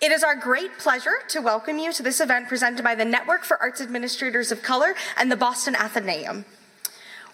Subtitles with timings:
[0.00, 3.44] It is our great pleasure to welcome you to this event presented by the Network
[3.44, 6.46] for Arts Administrators of Color and the Boston Athenaeum.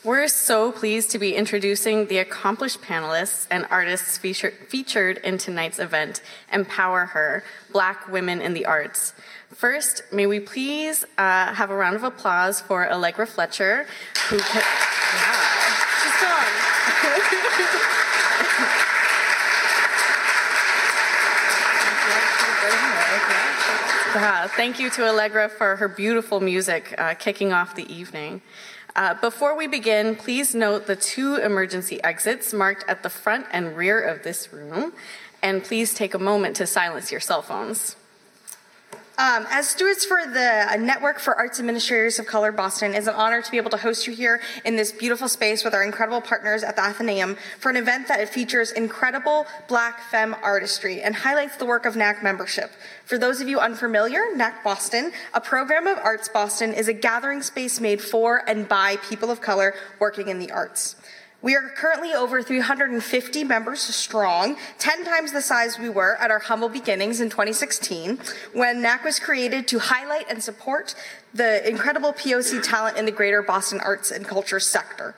[0.03, 5.79] We're so pleased to be introducing the accomplished panelists and artists feature, featured in tonight's
[5.79, 9.15] event, Empower Her Black Women in the Arts.
[9.55, 13.87] First, may we please uh, have a round of applause for Allegra Fletcher,
[14.29, 14.39] who.
[14.41, 15.43] Co- yeah,
[16.03, 17.43] she's gone.
[24.17, 28.41] Uh, thank you to Allegra for her beautiful music uh, kicking off the evening.
[28.95, 33.77] Uh, before we begin, please note the two emergency exits marked at the front and
[33.77, 34.95] rear of this room,
[35.43, 37.97] and please take a moment to silence your cell phones.
[39.19, 43.41] Um, as stewards for the Network for Arts Administrators of Color Boston, it's an honor
[43.41, 46.63] to be able to host you here in this beautiful space with our incredible partners
[46.63, 51.65] at the Athenaeum for an event that features incredible Black femme artistry and highlights the
[51.65, 52.71] work of NAC membership.
[53.07, 57.41] For those of you unfamiliar, NAC Boston, a program of Arts Boston, is a gathering
[57.41, 60.95] space made for and by people of color working in the arts.
[61.47, 66.41] We are currently over 350 members strong, 10 times the size we were at our
[66.41, 68.19] humble beginnings in 2016,
[68.53, 70.97] when NAC was created to highlight and support
[71.33, 75.15] the incredible POC talent in the greater Boston arts and culture sector.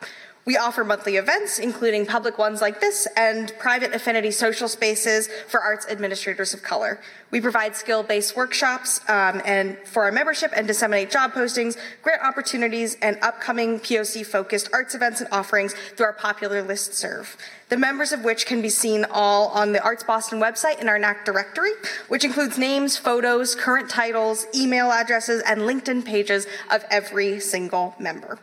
[0.49, 5.61] We offer monthly events, including public ones like this, and private affinity social spaces for
[5.61, 7.03] arts administrators of color.
[7.31, 12.97] We provide skill-based workshops um, and for our membership and disseminate job postings, grant opportunities,
[13.03, 17.37] and upcoming POC-focused arts events and offerings through our popular list serve.
[17.69, 20.99] The members of which can be seen all on the Arts Boston website in our
[20.99, 21.73] NAC directory,
[22.09, 28.39] which includes names, photos, current titles, email addresses, and LinkedIn pages of every single member.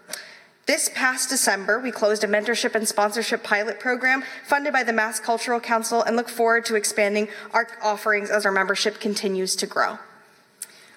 [0.66, 5.19] This past December, we closed a mentorship and sponsorship pilot program funded by the Mass
[5.19, 9.99] Cultural Council and look forward to expanding our offerings as our membership continues to grow.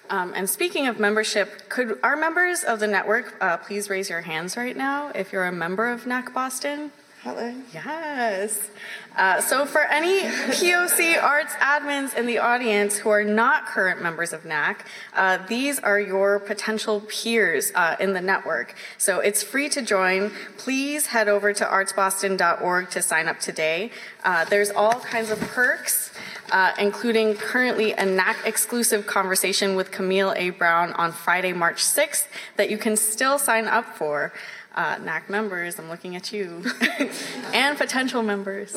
[0.09, 4.21] Um, and speaking of membership, could our members of the network uh, please raise your
[4.21, 6.91] hands right now if you're a member of NAC Boston?
[7.23, 7.53] Hello.
[7.73, 8.69] Yes.
[9.17, 14.31] Uh, so, for any POC arts admins in the audience who are not current members
[14.31, 18.73] of NAC, uh, these are your potential peers uh, in the network.
[18.97, 20.31] So, it's free to join.
[20.57, 23.91] Please head over to artsboston.org to sign up today.
[24.23, 26.13] Uh, there's all kinds of perks.
[26.51, 30.49] Uh, including currently a NAC exclusive conversation with Camille A.
[30.49, 32.25] Brown on Friday, March 6th,
[32.55, 34.33] that you can still sign up for
[34.79, 36.63] uh, NAC members, I'm looking at you,
[37.53, 38.73] and potential members.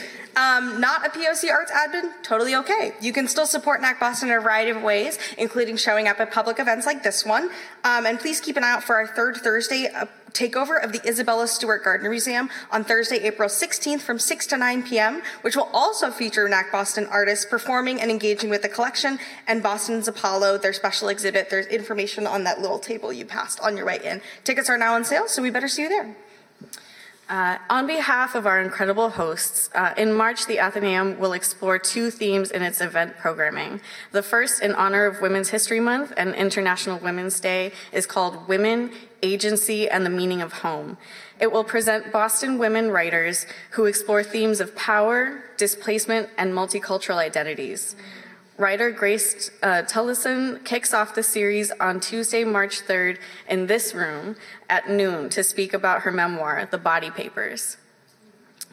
[0.36, 2.92] Um, not a POC arts admin, totally okay.
[3.00, 6.32] You can still support NAC Boston in a variety of ways, including showing up at
[6.32, 7.50] public events like this one.
[7.84, 11.00] Um, and please keep an eye out for our third Thursday uh, takeover of the
[11.08, 15.68] Isabella Stewart Gardner Museum on Thursday, April 16th from 6 to 9 p.m., which will
[15.72, 20.72] also feature NAC Boston artists performing and engaging with the collection and Boston's Apollo, their
[20.72, 21.50] special exhibit.
[21.50, 24.20] There's information on that little table you passed on your way in.
[24.44, 26.14] Tickets are now on sale, so we better see you there.
[27.30, 32.10] Uh, on behalf of our incredible hosts, uh, in March, the Athenaeum will explore two
[32.10, 33.80] themes in its event programming.
[34.10, 38.90] The first, in honor of Women's History Month and International Women's Day, is called Women,
[39.22, 40.98] Agency, and the Meaning of Home.
[41.38, 47.94] It will present Boston women writers who explore themes of power, displacement, and multicultural identities.
[48.60, 53.16] Writer Grace uh, Talusan kicks off the series on Tuesday, March 3rd
[53.48, 54.36] in this room
[54.68, 57.78] at noon to speak about her memoir, The Body Papers.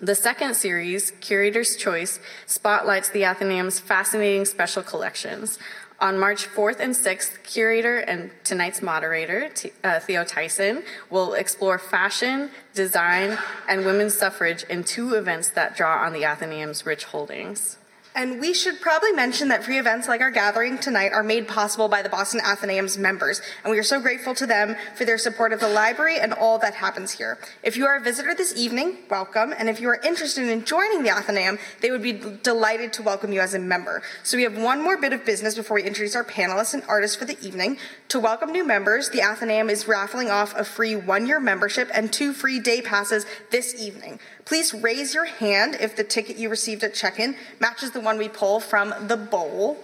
[0.02, 5.58] The second series, Curator's Choice, spotlights the Athenaeum's fascinating special collections.
[6.02, 9.50] On March 4th and 6th, curator and tonight's moderator,
[9.86, 13.38] uh, Theo Tyson, will explore fashion, design,
[13.70, 17.77] and women's suffrage in two events that draw on the Athenaeum's rich holdings.
[18.18, 21.88] And we should probably mention that free events like our gathering tonight are made possible
[21.88, 25.54] by the Boston Athenaeum's members, and we are so grateful to them for their support
[25.54, 27.38] of the library and all that happens here.
[27.62, 31.04] If you are a visitor this evening, welcome, and if you are interested in joining
[31.04, 34.02] the Athenaeum, they would be delighted to welcome you as a member.
[34.24, 37.16] So we have one more bit of business before we introduce our panelists and artists
[37.16, 37.78] for the evening.
[38.08, 42.34] To welcome new members, the Athenaeum is raffling off a free one-year membership and two
[42.34, 44.20] free day passes this evening.
[44.48, 48.30] Please raise your hand if the ticket you received at check-in matches the one we
[48.30, 49.78] pull from the bowl,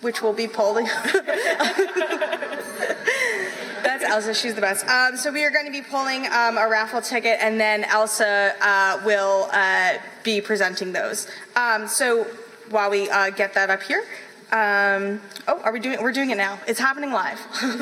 [0.00, 0.86] which we'll be pulling.
[3.82, 4.32] That's Elsa.
[4.32, 4.88] She's the best.
[4.88, 8.54] Um, so we are going to be pulling um, a raffle ticket, and then Elsa
[8.62, 11.26] uh, will uh, be presenting those.
[11.54, 12.24] Um, so
[12.70, 14.02] while we uh, get that up here.
[14.52, 16.02] Um, oh, are we doing?
[16.02, 16.58] We're doing it now.
[16.66, 17.38] It's happening live.
[17.62, 17.68] Um,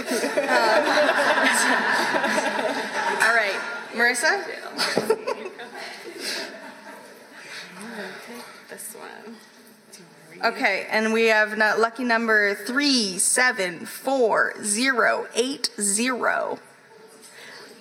[3.23, 3.61] all right,
[3.93, 5.47] Marissa.
[8.69, 9.37] This one.
[10.43, 16.59] Okay, and we have lucky number three seven four zero eight zero.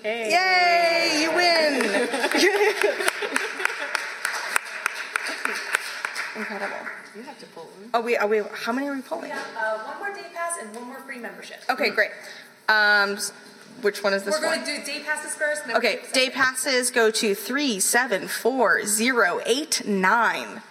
[0.03, 0.31] Hey.
[0.31, 1.21] Yay!
[1.24, 1.75] You win.
[6.35, 6.77] Incredible.
[7.15, 7.89] You have to pull one.
[7.94, 8.42] Oh, we are we?
[8.53, 9.25] How many are we pulling?
[9.25, 11.62] We have, uh, one more day pass and one more free membership.
[11.69, 12.12] Okay, great.
[12.69, 13.18] Um,
[13.81, 14.64] which one is this We're one?
[14.64, 15.62] going to do day passes first.
[15.64, 20.62] And then Okay, day passes go to three seven four zero eight nine.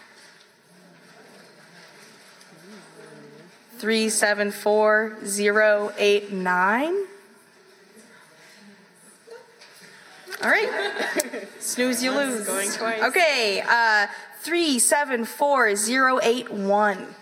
[3.79, 6.95] Three seven four zero eight nine.
[10.43, 11.47] All right.
[11.61, 12.47] Snooze, you lose.
[12.47, 13.03] going twice.
[13.03, 13.63] Okay.
[13.67, 14.07] Uh,
[14.41, 17.15] three seven four zero eight one.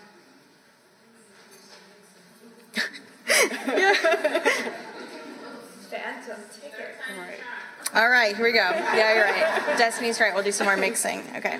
[5.89, 6.95] Phantom ticket.
[7.93, 8.57] All right, here we go.
[8.59, 9.77] Yeah, you're right.
[9.77, 10.33] Destiny's right.
[10.33, 11.23] We'll do some more mixing.
[11.37, 11.59] Okay.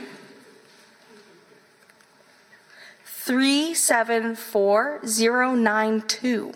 [3.06, 6.52] Three seven four zero nine two.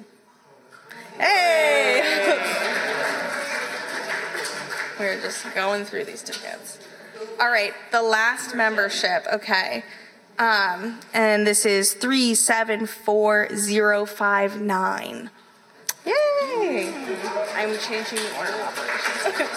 [1.17, 2.01] Hey!
[4.99, 6.77] We're just going through these tickets.
[7.39, 9.25] All right, the last membership.
[9.31, 9.85] Okay.
[10.37, 15.29] Um, and this is three seven four zero five nine.
[16.05, 16.93] Yay!
[17.55, 19.25] I'm changing the order of operations.
[19.27, 19.51] Okay.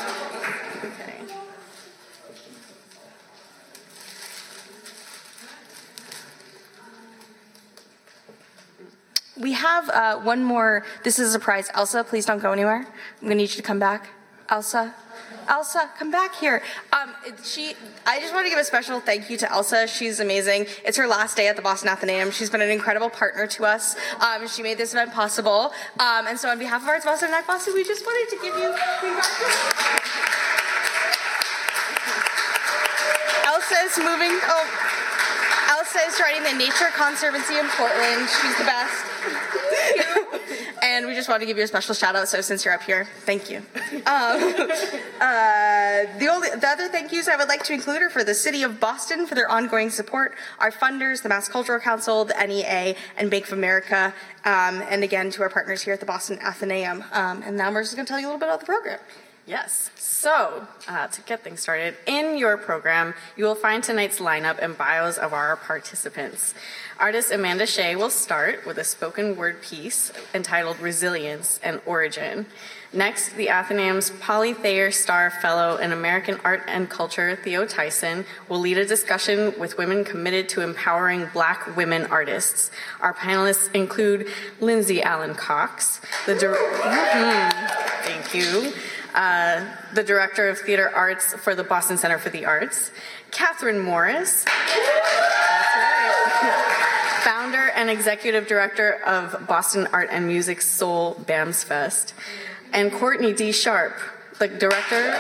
[9.37, 10.85] We have uh, one more.
[11.03, 11.71] This is a surprise.
[11.75, 12.87] Elsa, please don't go anywhere.
[12.87, 14.11] I'm gonna need you to come back.
[14.49, 14.95] Elsa,
[15.49, 16.63] Elsa, come back here.
[16.93, 17.75] Um, she.
[18.07, 19.87] I just want to give a special thank you to Elsa.
[19.87, 20.67] She's amazing.
[20.85, 22.31] It's her last day at the Boston Athenaeum.
[22.31, 23.97] She's been an incredible partner to us.
[24.21, 25.73] Um, she made this event possible.
[25.99, 28.43] Um, and so, on behalf of Arts Boston and NAC Boston, we just wanted to
[28.43, 28.75] give you.
[33.47, 34.35] Elsa is moving.
[34.49, 34.95] Oh.
[35.71, 38.29] Elsa is joining the Nature Conservancy in Portland.
[38.29, 39.64] She's the best.
[40.95, 42.29] And we just want to give you a special shout out.
[42.29, 43.63] So since you're up here, thank you.
[44.07, 44.41] Um,
[45.21, 48.35] uh, the only the other thank yous I would like to include are for the
[48.35, 52.97] City of Boston for their ongoing support, our funders, the Mass Cultural Council, the NEA,
[53.17, 54.13] and Bank of America,
[54.45, 57.03] um, and again to our partners here at the Boston Athenaeum.
[57.13, 58.99] Um, and now just going to tell you a little bit about the program.
[59.47, 59.91] Yes.
[59.97, 64.77] So, uh, to get things started, in your program, you will find tonight's lineup and
[64.77, 66.55] bios of our participants.
[66.99, 72.47] Artist Amanda Shea will start with a spoken word piece entitled Resilience and Origin.
[72.91, 78.61] Next, the Athenaeum's Polly Thayer Starr Fellow in American Art and Culture, Theo Tyson, will
[78.61, 82.71] lead a discussion with women committed to empowering black women artists.
[83.01, 84.29] Our panelists include
[84.61, 87.71] Lindsay Allen Cox, the dir- Mhm.
[88.05, 88.73] Thank you.
[89.15, 92.91] Uh, the director of theater arts for the Boston Center for the Arts,
[93.31, 94.45] Catherine Morris,
[97.23, 102.13] founder and executive director of Boston Art and Music Soul BAMS Fest,
[102.73, 103.53] and Courtney D.
[103.53, 103.95] Sharp,
[104.41, 105.13] the director,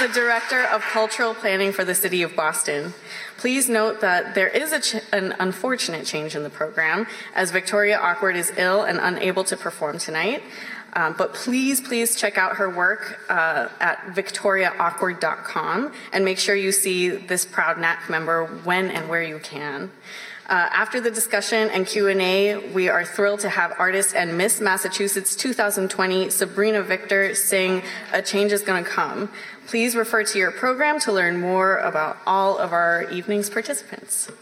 [0.00, 2.94] the director of cultural planning for the city of Boston.
[3.36, 8.36] Please note that there is ch- an unfortunate change in the program as Victoria Awkward
[8.36, 10.42] is ill and unable to perform tonight.
[10.94, 16.72] Um, but please, please check out her work uh, at victoriaawkward.com and make sure you
[16.72, 19.90] see this proud NAC member when and where you can.
[20.48, 25.36] Uh, after the discussion and Q&A, we are thrilled to have artist and Miss Massachusetts
[25.36, 27.82] 2020 Sabrina Victor sing
[28.14, 29.30] "A Change Is Gonna Come."
[29.66, 34.32] Please refer to your program to learn more about all of our evening's participants.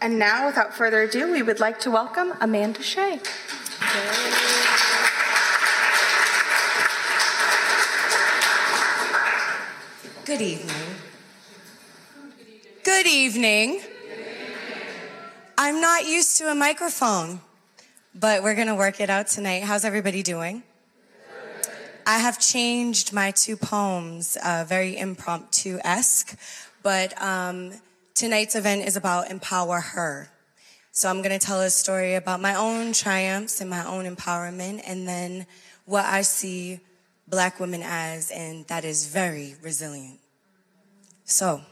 [0.00, 3.20] And now, without further ado, we would like to welcome Amanda Shea.
[10.32, 10.76] Good evening.
[12.84, 13.82] Good evening.
[15.58, 17.42] I'm not used to a microphone,
[18.14, 19.62] but we're going to work it out tonight.
[19.62, 20.62] How's everybody doing?
[22.06, 26.34] I have changed my two poems, uh, very impromptu esque,
[26.82, 27.74] but um,
[28.14, 30.30] tonight's event is about empower her.
[30.92, 34.82] So I'm going to tell a story about my own triumphs and my own empowerment,
[34.86, 35.44] and then
[35.84, 36.80] what I see
[37.28, 40.20] black women as, and that is very resilient.
[41.32, 41.62] So,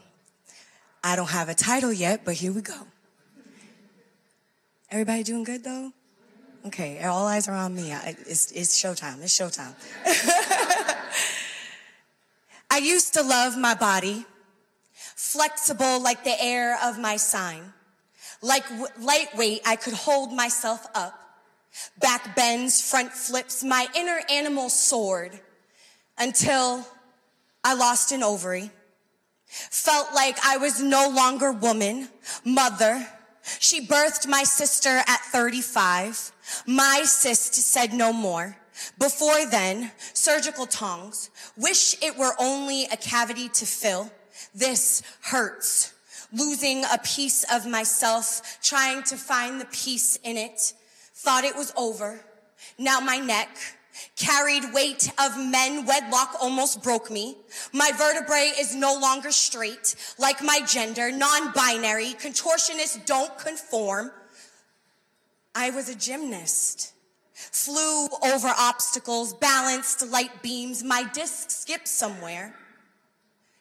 [1.03, 2.87] I don't have a title yet, but here we go.
[4.89, 5.91] Everybody doing good though?
[6.65, 7.93] Okay, all eyes are on me.
[8.27, 9.21] It's, it's showtime.
[9.21, 9.75] It's showtime.
[12.71, 14.25] I used to love my body,
[14.93, 17.61] flexible like the air of my sign.
[18.41, 21.13] Like w- lightweight, I could hold myself up.
[21.99, 25.39] Back bends, front flips, my inner animal soared
[26.17, 26.83] until
[27.63, 28.71] I lost an ovary.
[29.51, 32.07] Felt like I was no longer woman,
[32.45, 33.05] mother.
[33.59, 36.31] She birthed my sister at 35.
[36.65, 38.57] My cyst said no more.
[38.97, 41.29] Before then, surgical tongs.
[41.57, 44.09] Wish it were only a cavity to fill.
[44.55, 45.93] This hurts.
[46.31, 50.73] Losing a piece of myself, trying to find the peace in it.
[51.13, 52.21] Thought it was over.
[52.77, 53.49] Now my neck,
[54.15, 57.37] carried weight of men, wedlock almost broke me.
[57.73, 64.11] My vertebrae is no longer straight, like my gender, non-binary, contortionists don't conform.
[65.53, 66.93] I was a gymnast,
[67.33, 72.55] flew over obstacles, balanced light beams, my disc skipped somewhere.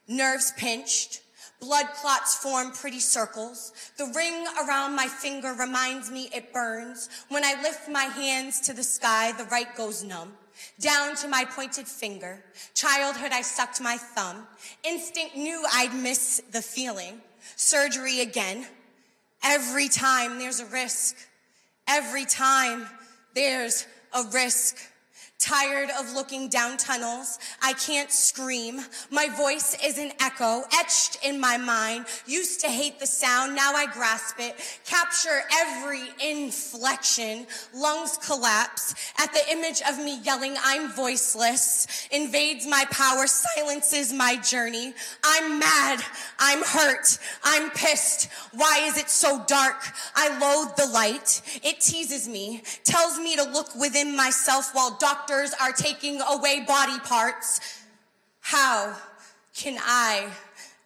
[0.07, 1.23] Nerves pinched,
[1.61, 3.73] blood clots form pretty circles.
[3.97, 7.09] The ring around my finger reminds me it burns.
[7.29, 10.33] When I lift my hands to the sky, the right goes numb.
[10.79, 12.43] Down to my pointed finger.
[12.75, 14.47] Childhood, I sucked my thumb.
[14.85, 17.21] Instinct knew I'd miss the feeling.
[17.57, 18.67] Surgery again.
[19.43, 21.17] Every time there's a risk.
[21.87, 22.87] Every time
[23.35, 24.77] there's a risk.
[25.41, 27.39] Tired of looking down tunnels.
[27.63, 28.83] I can't scream.
[29.11, 32.05] My voice is an echo etched in my mind.
[32.27, 33.55] Used to hate the sound.
[33.57, 34.55] Now I grasp it.
[34.85, 37.47] Capture every inflection.
[37.75, 41.87] Lungs collapse at the image of me yelling, I'm voiceless.
[42.13, 44.93] Invades my power, silences my journey.
[45.25, 46.01] I'm mad.
[46.39, 47.19] I'm hurt.
[47.43, 48.29] I'm pissed.
[48.53, 49.83] Why is it so dark?
[50.15, 51.41] I loathe the light.
[51.65, 56.65] It teases me, tells me to look within myself while doctors doctors are taking away
[56.67, 57.61] body parts.
[58.41, 58.97] How
[59.55, 60.29] can I,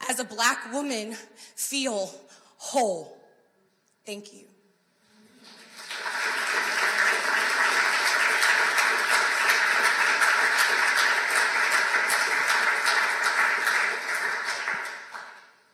[0.09, 1.15] as a black woman,
[1.57, 2.11] feel
[2.59, 3.17] whole?
[4.05, 4.45] Thank you.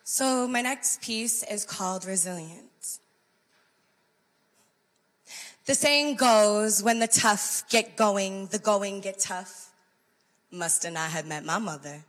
[0.05, 2.70] So, my next piece is called Resilience.
[5.71, 9.71] The saying goes, when the tough get going, the going get tough.
[10.51, 12.03] Must and I have met my mother.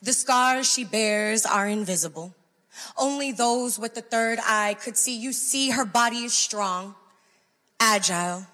[0.00, 2.34] The scars she bears are invisible.
[2.96, 5.14] Only those with the third eye could see.
[5.14, 6.94] You see her body is strong,
[7.78, 8.46] agile,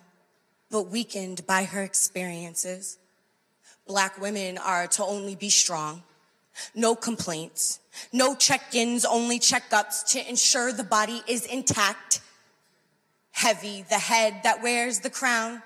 [0.69, 2.99] but weakened by her experiences.
[3.87, 6.03] Black women are to only be strong.
[6.75, 7.79] No complaints,
[8.13, 12.08] no check-ins, only checkups to ensure the body is intact
[13.39, 15.63] heavy, the head that wears the crown.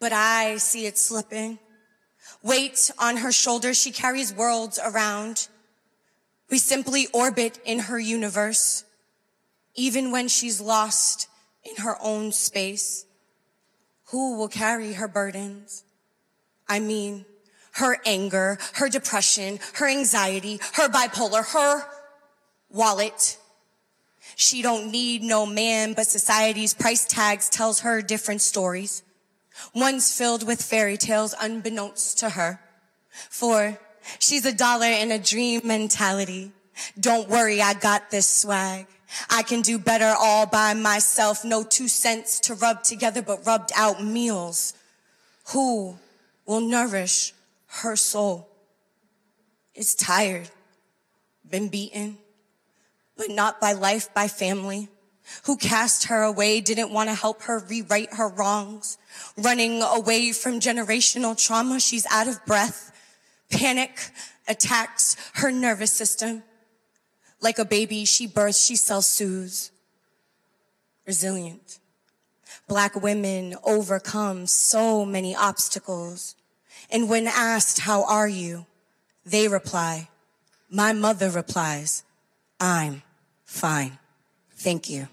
[0.00, 1.60] But I see it slipping.
[2.42, 5.48] Weight on her shoulders, she carries worlds around.
[6.50, 8.84] We simply orbit in her universe,
[9.76, 11.28] even when she's lost
[11.62, 13.06] in her own space.
[14.10, 15.84] Who will carry her burdens?
[16.68, 17.24] I mean,
[17.74, 21.84] her anger, her depression, her anxiety, her bipolar, her
[22.68, 23.38] wallet,
[24.36, 29.02] she don't need no man, but society's price tags tells her different stories.
[29.74, 32.60] One's filled with fairy tales unbeknownst to her.
[33.30, 33.78] For
[34.18, 36.52] she's a dollar in a dream mentality.
[36.98, 38.86] Don't worry, I got this swag.
[39.30, 41.44] I can do better all by myself.
[41.44, 44.74] No two cents to rub together, but rubbed out meals.
[45.52, 45.96] Who
[46.46, 47.32] will nourish
[47.66, 48.48] her soul?
[49.74, 50.50] Is tired,
[51.48, 52.18] been beaten,
[53.16, 54.88] but not by life, by family,
[55.44, 58.98] who cast her away, didn't want to help her rewrite her wrongs,
[59.36, 61.80] running away from generational trauma.
[61.80, 62.92] She's out of breath.
[63.50, 64.10] Panic
[64.48, 66.42] attacks her nervous system.
[67.40, 69.70] Like a baby, she births, she self-soothes.
[71.06, 71.78] Resilient.
[72.66, 76.34] Black women overcome so many obstacles.
[76.90, 78.66] And when asked, how are you?
[79.26, 80.08] They reply,
[80.70, 82.02] my mother replies,
[82.64, 83.02] I'm
[83.44, 83.98] fine.
[84.56, 85.08] Thank you.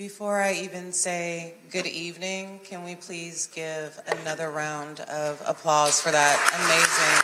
[0.00, 6.10] Before I even say good evening, can we please give another round of applause for
[6.10, 7.20] that amazing.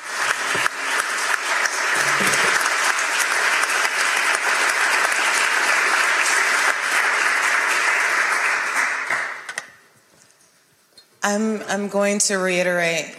[11.23, 13.17] I'm, I'm going to reiterate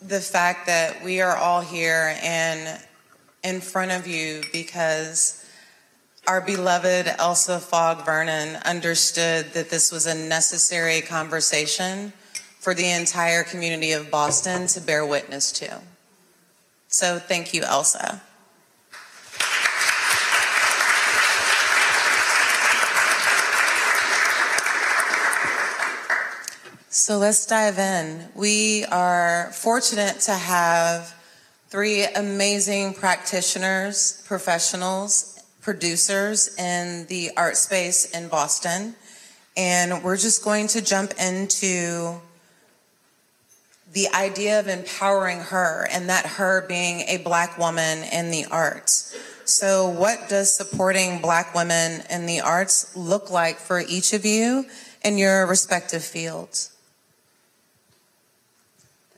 [0.00, 2.80] the fact that we are all here and
[3.42, 5.43] in front of you because
[6.26, 12.12] our beloved Elsa Fogg Vernon understood that this was a necessary conversation
[12.58, 15.80] for the entire community of Boston to bear witness to.
[16.88, 18.22] So thank you, Elsa.
[26.88, 28.28] So let's dive in.
[28.34, 31.14] We are fortunate to have
[31.68, 35.33] three amazing practitioners, professionals,
[35.64, 38.94] producers in the art space in Boston.
[39.56, 42.20] And we're just going to jump into
[43.92, 49.16] the idea of empowering her and that her being a black woman in the arts.
[49.46, 54.66] So, what does supporting black women in the arts look like for each of you
[55.04, 56.74] in your respective fields?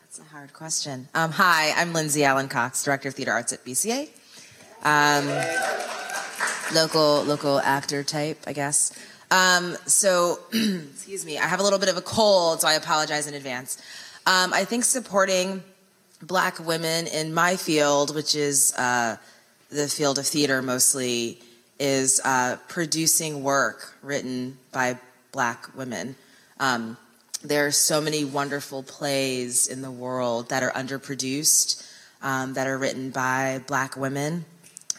[0.01, 1.09] That's a hard question.
[1.15, 4.09] Um, hi, I'm Lindsay Allen Cox, Director of Theater Arts at BCA.
[4.83, 5.29] Um,
[6.73, 8.93] local local actor type, I guess.
[9.31, 13.27] Um, so, excuse me, I have a little bit of a cold, so I apologize
[13.27, 13.79] in advance.
[14.27, 15.63] Um, I think supporting
[16.23, 19.17] black women in my field, which is uh,
[19.71, 21.39] the field of theater mostly,
[21.79, 24.99] is uh, producing work written by
[25.33, 26.17] black women.
[26.59, 26.97] Um,
[27.43, 31.87] there are so many wonderful plays in the world that are underproduced,
[32.23, 34.45] um, that are written by black women,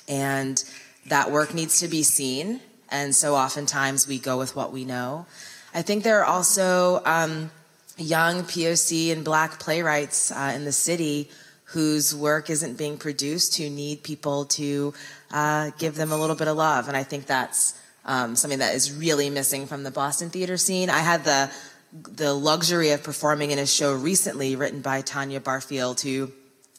[0.08, 0.64] and
[1.08, 2.62] that work needs to be seen.
[2.90, 5.26] And so oftentimes we go with what we know.
[5.74, 7.52] I think there are also um,
[7.98, 11.30] young POC and black playwrights uh, in the city
[11.72, 14.94] whose work isn't being produced, who need people to
[15.32, 16.88] uh, give them a little bit of love.
[16.88, 20.90] And I think that's um, something that is really missing from the Boston theater scene.
[20.90, 21.52] I had the
[21.94, 26.32] the luxury of performing in a show recently written by Tanya Barfield, who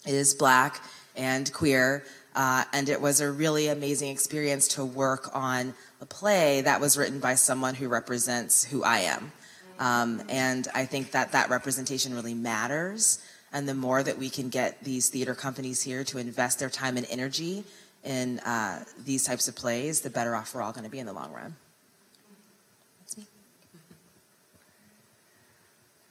[0.07, 0.83] is black
[1.17, 2.05] and queer.
[2.35, 6.97] Uh, and it was a really amazing experience to work on a play that was
[6.97, 9.33] written by someone who represents who I am.
[9.79, 13.19] Um, and I think that that representation really matters.
[13.53, 16.97] And the more that we can get these theater companies here to invest their time
[16.97, 17.65] and energy
[18.05, 21.07] in uh, these types of plays, the better off we're all going to be in
[21.07, 21.57] the long run.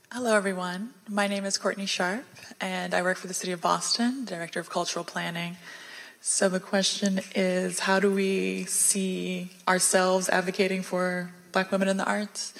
[0.09, 0.91] Hello, everyone.
[1.09, 2.23] My name is Courtney Sharp,
[2.61, 5.57] and I work for the City of Boston, Director of Cultural Planning.
[6.29, 12.03] So the question is how do we see ourselves advocating for Black women in the
[12.03, 12.53] arts?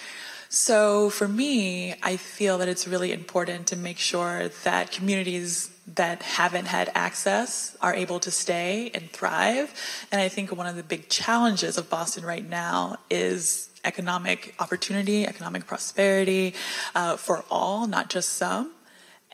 [0.48, 6.24] So for me, I feel that it's really important to make sure that communities that
[6.24, 9.74] haven't had access are able to stay and thrive.
[10.14, 15.28] And I think one of the big challenges of Boston right now is economic opportunity,
[15.28, 16.56] economic prosperity
[16.96, 18.72] uh, for all, not just some.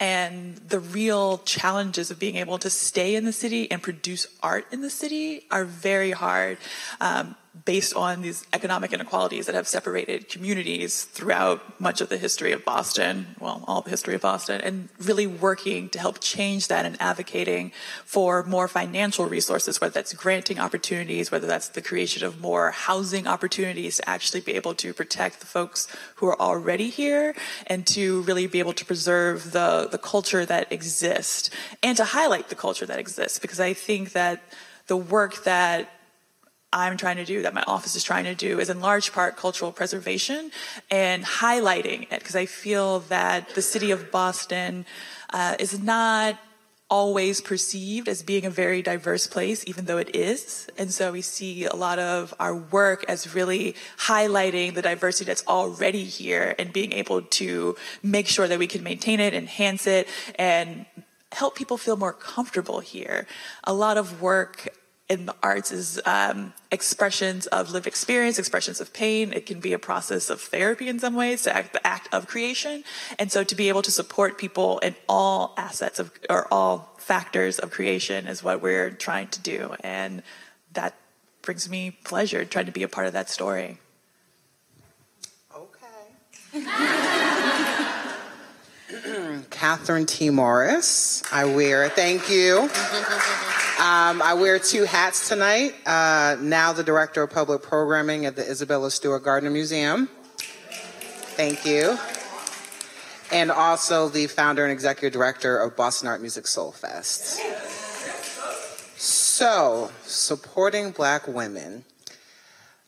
[0.04, 4.68] And the real challenges of being able to stay in the city and produce art
[4.70, 6.58] in the city are very hard.
[7.00, 12.52] Um, based on these economic inequalities that have separated communities throughout much of the history
[12.52, 16.84] of Boston, well, all the history of Boston, and really working to help change that
[16.84, 17.72] and advocating
[18.06, 23.28] for more financial resources, whether that's granting opportunities, whether that's the creation of more housing
[23.28, 27.36] opportunities to actually be able to protect the folks who are already here
[27.68, 31.52] and to really be able to preserve the, the culture that exists
[31.84, 33.38] and to highlight the culture that exists.
[33.38, 34.42] Because I think that
[34.88, 35.90] the work that
[36.74, 39.38] I'm trying to do, that my office is trying to do, is in large part
[39.38, 40.52] cultural preservation
[40.90, 44.86] and highlighting it because I feel that the city of Boston
[45.32, 46.40] uh, is not
[46.90, 50.68] always perceived as being a very diverse place, even though it is.
[50.78, 55.46] And so we see a lot of our work as really highlighting the diversity that's
[55.48, 60.08] already here and being able to make sure that we can maintain it, enhance it,
[60.36, 60.86] and
[61.32, 63.26] help people feel more comfortable here.
[63.64, 64.70] A lot of work
[65.10, 69.34] in the arts is um, expressions of lived experience, expressions of pain.
[69.34, 72.28] It can be a process of therapy in some ways, to act, the act of
[72.28, 72.84] creation.
[73.20, 77.60] And so to be able to support people in all assets of, or all factors
[77.60, 79.76] of creation is what we're trying to do.
[79.82, 80.24] And
[80.72, 80.96] that
[81.42, 83.78] brings me pleasure trying to be a part of that story.
[86.54, 86.64] Okay.
[89.50, 90.30] Catherine T.
[90.30, 91.24] Morris.
[91.32, 92.60] I wear, thank you.
[92.60, 95.74] Um, I wear two hats tonight.
[95.86, 100.08] Uh, now the Director of Public Programming at the Isabella Stewart Gardner Museum.
[101.36, 101.98] Thank you.
[103.32, 107.42] And also the founder and executive director of Boston Art Music Soul Fest.
[108.96, 111.84] So, supporting black women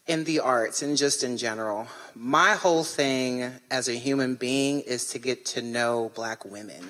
[0.08, 1.88] in the arts and just in general.
[2.18, 6.82] My whole thing as a human being is to get to know black women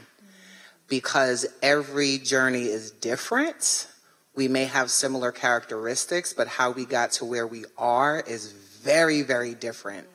[0.88, 3.88] because every journey is different.
[4.36, 9.24] We may have similar characteristics, but how we got to where we are is very,
[9.24, 10.08] very different.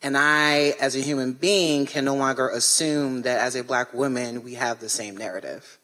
[0.00, 4.44] And I, as a human being, can no longer assume that as a black woman,
[4.44, 5.78] we have the same narrative.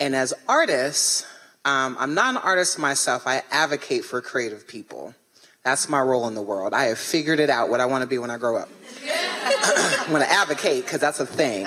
[0.00, 1.26] And as artists,
[1.66, 3.26] um, I'm not an artist myself.
[3.26, 5.14] I advocate for creative people.
[5.66, 6.74] That's my role in the world.
[6.74, 8.68] I have figured it out what I want to be when I grow up.
[9.02, 11.66] I'm going to advocate because that's a thing.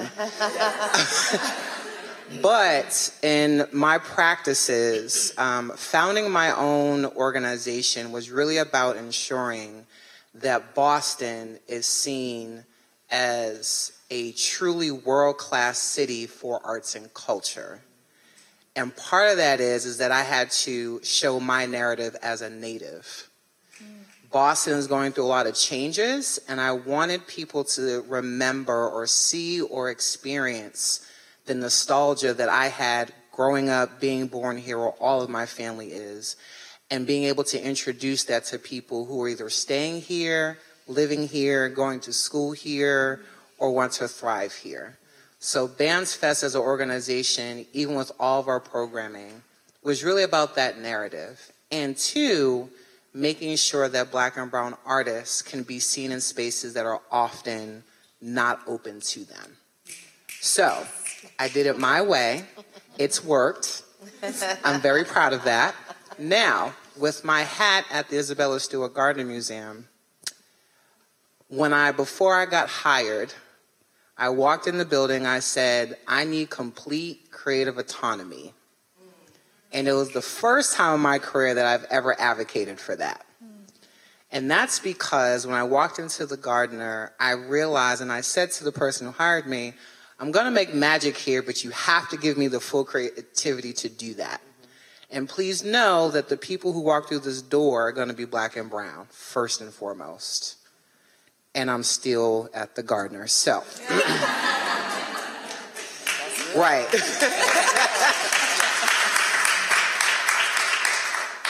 [2.42, 9.86] but in my practices, um, founding my own organization was really about ensuring
[10.36, 12.64] that Boston is seen
[13.12, 17.82] as a truly world class city for arts and culture.
[18.78, 22.50] And part of that is is that I had to show my narrative as a
[22.50, 23.29] native.
[24.32, 29.08] Boston is going through a lot of changes, and I wanted people to remember or
[29.08, 31.06] see or experience
[31.46, 35.88] the nostalgia that I had growing up, being born here, where all of my family
[35.88, 36.36] is,
[36.92, 41.70] and being able to introduce that to people who are either staying here, living here,
[41.70, 43.22] going to school here,
[43.58, 44.98] or want to thrive here.
[45.40, 49.42] So BAMS Fest as an organization, even with all of our programming,
[49.82, 51.52] was really about that narrative.
[51.72, 52.70] And two,
[53.14, 57.84] making sure that black and brown artists can be seen in spaces that are often
[58.22, 59.58] not open to them.
[60.42, 60.86] So
[61.38, 62.46] I did it my way.
[62.98, 63.84] It's worked.
[64.64, 65.76] I'm very proud of that.
[66.18, 69.88] Now, with my hat at the Isabella Stewart Gardner Museum,
[71.48, 73.34] when I, before I got hired,
[74.18, 78.54] I walked in the building, I said, I need complete creative autonomy.
[79.72, 83.26] And it was the first time in my career that I've ever advocated for that.
[84.32, 88.64] And that's because when I walked into the Gardner, I realized and I said to
[88.64, 89.74] the person who hired me,
[90.20, 93.74] I'm going to make magic here, but you have to give me the full creativity
[93.74, 94.42] to do that.
[95.10, 98.26] And please know that the people who walk through this door are going to be
[98.26, 100.58] black and brown, first and foremost.
[101.56, 103.26] And I'm still at the Gardner.
[103.26, 103.64] So,
[106.56, 106.88] right.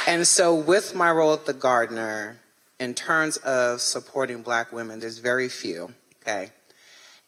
[0.09, 2.39] And so, with my role at the Gardner,
[2.79, 5.93] in terms of supporting black women, there's very few,
[6.23, 6.49] okay?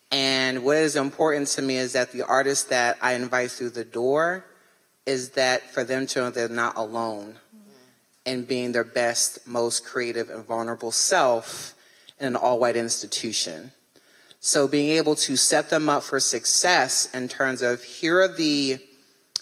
[0.09, 3.85] And what is important to me is that the artists that I invite through the
[3.85, 4.45] door
[5.05, 7.35] is that for them to know they're not alone
[8.25, 11.75] in being their best, most creative, and vulnerable self
[12.19, 13.73] in an all white institution.
[14.39, 18.79] So, being able to set them up for success in terms of here are the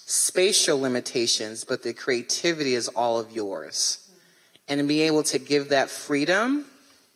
[0.09, 4.09] spatial limitations, but the creativity is all of yours.
[4.67, 6.65] And to be able to give that freedom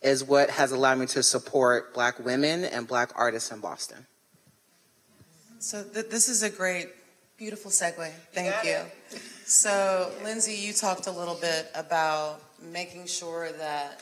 [0.03, 4.06] is what has allowed me to support black women and black artists in Boston.
[5.58, 6.89] So th- this is a great,
[7.36, 8.12] beautiful segue.
[8.32, 8.71] Thank you.
[8.71, 9.19] you.
[9.45, 14.01] So, Lindsay, you talked a little bit about making sure that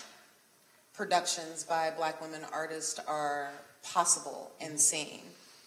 [0.93, 3.51] productions by black women artists are
[3.83, 5.21] possible and seen.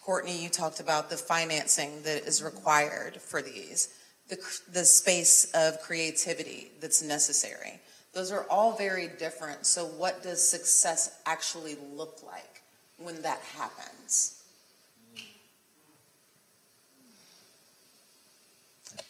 [0.05, 3.89] Courtney, you talked about the financing that is required for these,
[4.29, 4.37] the,
[4.71, 7.79] the space of creativity that's necessary.
[8.13, 9.65] Those are all very different.
[9.65, 12.61] So, what does success actually look like
[12.99, 14.43] when that happens?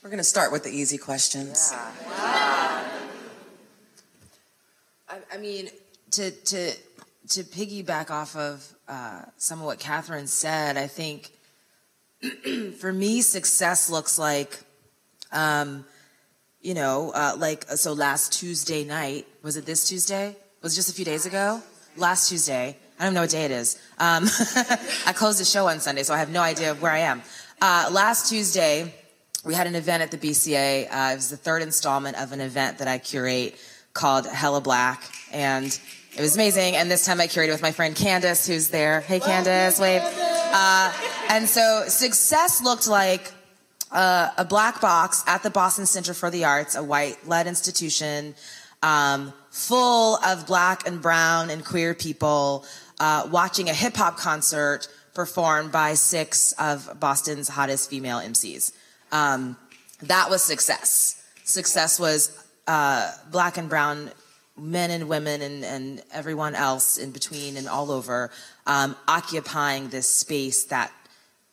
[0.01, 1.71] We're going to start with the easy questions.
[1.73, 2.85] Yeah.
[5.09, 5.69] I, I mean,
[6.11, 6.71] to to
[7.29, 11.31] to piggyback off of uh, some of what Catherine said, I think
[12.79, 14.59] for me, success looks like,
[15.31, 15.85] um,
[16.61, 17.93] you know, uh, like so.
[17.93, 20.35] Last Tuesday night was it this Tuesday?
[20.61, 21.61] Was it just a few days ago?
[21.97, 22.77] Last Tuesday.
[22.99, 23.75] I don't know what day it is.
[23.99, 24.25] Um,
[25.05, 27.21] I closed the show on Sunday, so I have no idea where I am.
[27.61, 28.93] Uh, last Tuesday,
[29.43, 30.87] we had an event at the BCA.
[30.89, 33.55] Uh, it was the third installment of an event that I curate
[33.93, 35.77] called Hella Black, and
[36.17, 36.77] it was amazing.
[36.77, 39.01] And this time I curated with my friend Candace, who's there.
[39.01, 40.01] Hey, Candace, wave.
[40.03, 40.93] Uh,
[41.29, 43.33] and so success looked like
[43.91, 48.33] uh, a black box at the Boston Center for the Arts, a white led institution,
[48.81, 52.63] um, full of black and brown and queer people
[53.01, 58.71] uh, watching a hip hop concert performed by six of Boston's hottest female MCs.
[59.11, 59.57] Um,
[60.03, 61.21] that was success.
[61.43, 64.11] Success was uh, black and brown
[64.57, 68.31] men and women and, and everyone else in between and all over
[68.65, 70.91] um, occupying this space that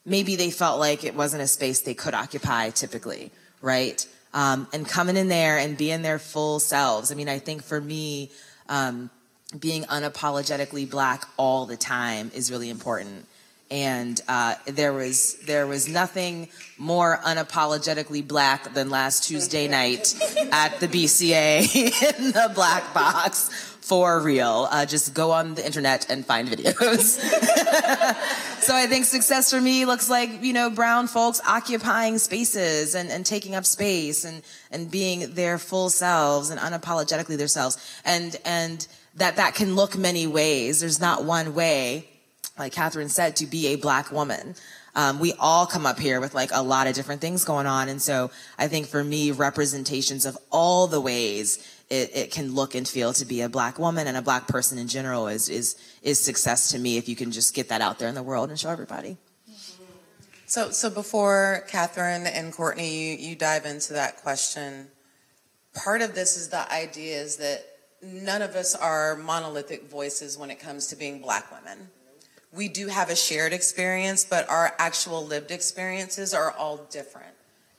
[0.04, 4.06] maybe they felt like it wasn't a space they could occupy typically, right?
[4.34, 7.12] Um, and coming in there and being their full selves.
[7.12, 8.30] I mean, I think for me,
[8.68, 9.10] um,
[9.58, 13.26] being unapologetically black all the time is really important.
[13.72, 20.14] And uh, there was there was nothing more unapologetically black than last Tuesday night
[20.52, 21.74] at the BCA
[22.18, 23.48] in the black box
[23.80, 24.68] for real.
[24.70, 27.18] Uh, just go on the internet and find videos.
[28.60, 33.08] so I think success for me looks like you know brown folks occupying spaces and,
[33.10, 38.86] and taking up space and and being their full selves and unapologetically themselves and and
[39.14, 40.80] that that can look many ways.
[40.80, 42.11] There's not one way
[42.58, 44.54] like Catherine said, to be a black woman.
[44.94, 47.88] Um, we all come up here with like a lot of different things going on.
[47.88, 52.74] And so I think for me, representations of all the ways it, it, can look
[52.74, 55.76] and feel to be a black woman and a black person in general is, is,
[56.02, 58.50] is success to me if you can just get that out there in the world
[58.50, 59.16] and show everybody.
[60.46, 64.88] So, so before Catherine and Courtney, you, you dive into that question,
[65.74, 67.64] part of this is the idea is that
[68.02, 71.88] none of us are monolithic voices when it comes to being black women
[72.52, 77.34] we do have a shared experience, but our actual lived experiences are all different.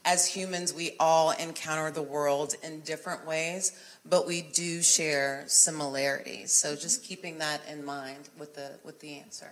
[0.06, 3.72] As humans, we all encounter the world in different ways,
[4.04, 6.52] but we do share similarities.
[6.52, 9.52] So just keeping that in mind with the with the answer.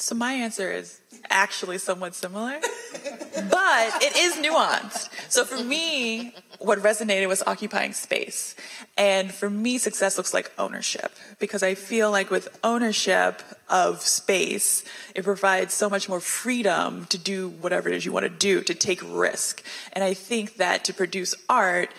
[0.00, 2.60] So my answer is actually somewhat similar,
[3.02, 5.08] but it is nuanced.
[5.28, 8.54] So for me, what resonated was occupying space.
[8.96, 14.84] And for me, success looks like ownership because I feel like with ownership of space,
[15.14, 18.62] it provides so much more freedom to do whatever it is you want to do,
[18.62, 19.62] to take risk.
[19.92, 21.90] And I think that to produce art,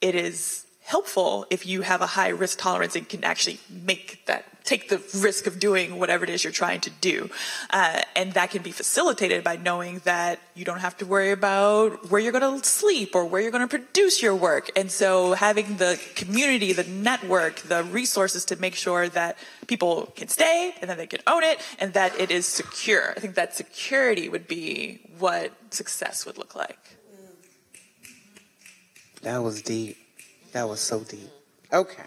[0.00, 4.44] it is helpful if you have a high risk tolerance and can actually make that
[4.66, 7.30] take the risk of doing whatever it is you're trying to do.
[7.70, 12.10] Uh, and that can be facilitated by knowing that you don't have to worry about
[12.10, 14.70] where you're going to sleep or where you're going to produce your work.
[14.76, 20.28] And so having the community, the network, the resources to make sure that people can
[20.28, 23.12] stay and that they can own it and that it is secure.
[23.16, 26.96] I think that security would be what success would look like.
[29.22, 30.05] That was deep.
[30.56, 31.28] That was so deep.
[31.70, 32.04] Okay.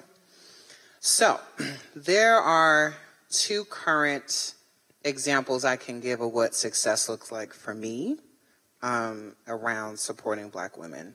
[0.99, 1.39] So,
[1.95, 2.95] there are
[3.29, 4.55] two current
[5.03, 8.17] examples I can give of what success looks like for me
[8.81, 11.13] um, around supporting black women.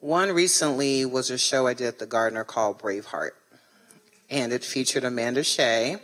[0.00, 3.30] One recently was a show I did at the Gardner called Braveheart,
[4.28, 5.96] and it featured Amanda Shea,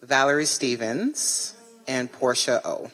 [0.00, 1.56] Valerie Stevens,
[1.88, 2.92] and Porsha O.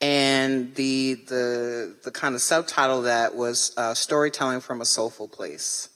[0.00, 5.90] And the the the kind of subtitle that was uh, storytelling from a soulful place.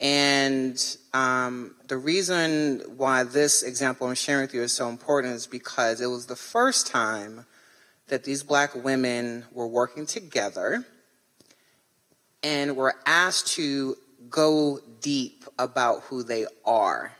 [0.00, 0.78] And
[1.12, 6.00] um, the reason why this example I'm sharing with you is so important is because
[6.00, 7.46] it was the first time
[8.06, 10.84] that these black women were working together
[12.42, 13.96] and were asked to
[14.30, 17.12] go deep about who they are,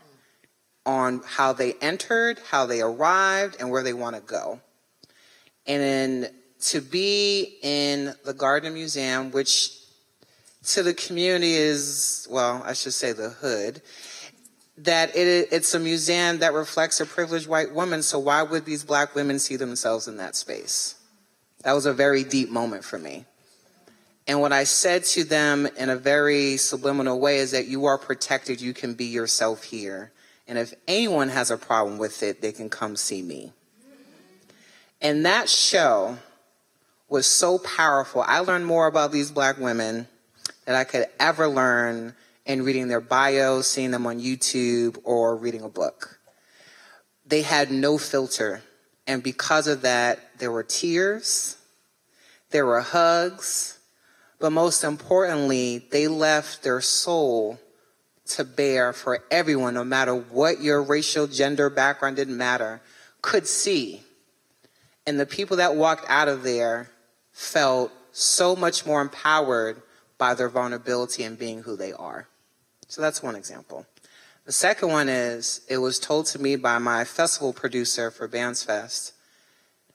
[0.85, 4.61] on how they entered, how they arrived, and where they want to go.
[5.69, 9.77] And then to be in the Gardner Museum, which
[10.65, 13.81] to the community is, well, I should say the hood,
[14.79, 18.01] that it, it's a museum that reflects a privileged white woman.
[18.01, 20.95] So why would these black women see themselves in that space?
[21.63, 23.25] That was a very deep moment for me.
[24.27, 27.97] And what I said to them in a very subliminal way is that you are
[27.97, 28.59] protected.
[28.59, 30.11] You can be yourself here.
[30.47, 33.53] And if anyone has a problem with it, they can come see me.
[35.01, 36.17] And that show
[37.07, 38.23] was so powerful.
[38.25, 40.07] I learned more about these black women
[40.65, 42.13] that I could ever learn
[42.45, 46.19] in reading their bios, seeing them on YouTube, or reading a book.
[47.25, 48.61] They had no filter.
[49.07, 51.57] And because of that, there were tears,
[52.51, 53.79] there were hugs,
[54.39, 57.59] but most importantly, they left their soul
[58.27, 62.81] to bear for everyone, no matter what your racial, gender, background didn't matter,
[63.21, 64.01] could see.
[65.09, 66.91] And the people that walked out of there
[67.31, 69.81] felt so much more empowered
[70.19, 72.27] by their vulnerability and being who they are.
[72.87, 73.87] So that's one example.
[74.45, 78.63] The second one is it was told to me by my festival producer for BAMS
[78.63, 79.13] Fest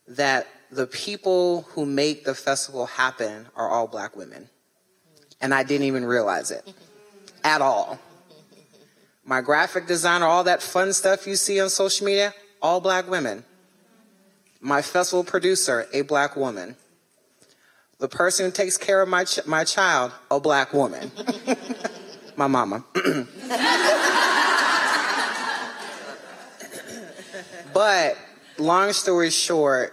[0.08, 4.48] that the people who make the festival happen are all black women.
[5.40, 6.68] And I didn't even realize it
[7.44, 8.00] at all.
[9.24, 13.44] My graphic designer, all that fun stuff you see on social media, all black women.
[14.64, 16.76] My festival producer, a black woman.
[17.98, 21.12] The person who takes care of my, ch- my child, a black woman.
[22.36, 22.82] my mama.
[27.74, 28.16] but
[28.56, 29.92] long story short,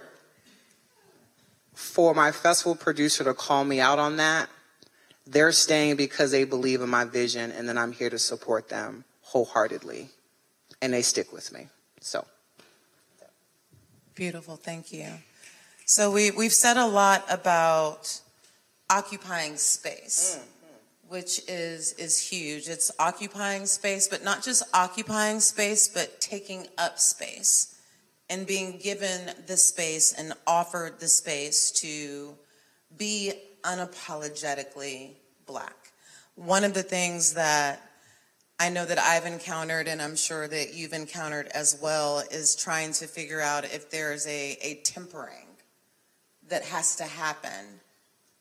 [1.73, 4.47] for my festival producer to call me out on that,
[5.27, 9.03] they're staying because they believe in my vision, and then I'm here to support them
[9.23, 10.11] wholeheartedly.
[10.81, 11.67] and they stick with me.
[11.99, 12.25] So.
[14.15, 15.07] Beautiful, thank you.
[15.85, 18.19] So we, we've said a lot about
[18.89, 21.13] occupying space, mm-hmm.
[21.13, 22.67] which is, is huge.
[22.67, 27.79] It's occupying space, but not just occupying space, but taking up space
[28.29, 32.35] and being given the space and offered the space to
[32.97, 35.11] be unapologetically
[35.45, 35.75] black.
[36.35, 37.90] One of the things that
[38.61, 42.91] I know that I've encountered, and I'm sure that you've encountered as well, is trying
[42.93, 45.47] to figure out if there's a, a tempering
[46.47, 47.79] that has to happen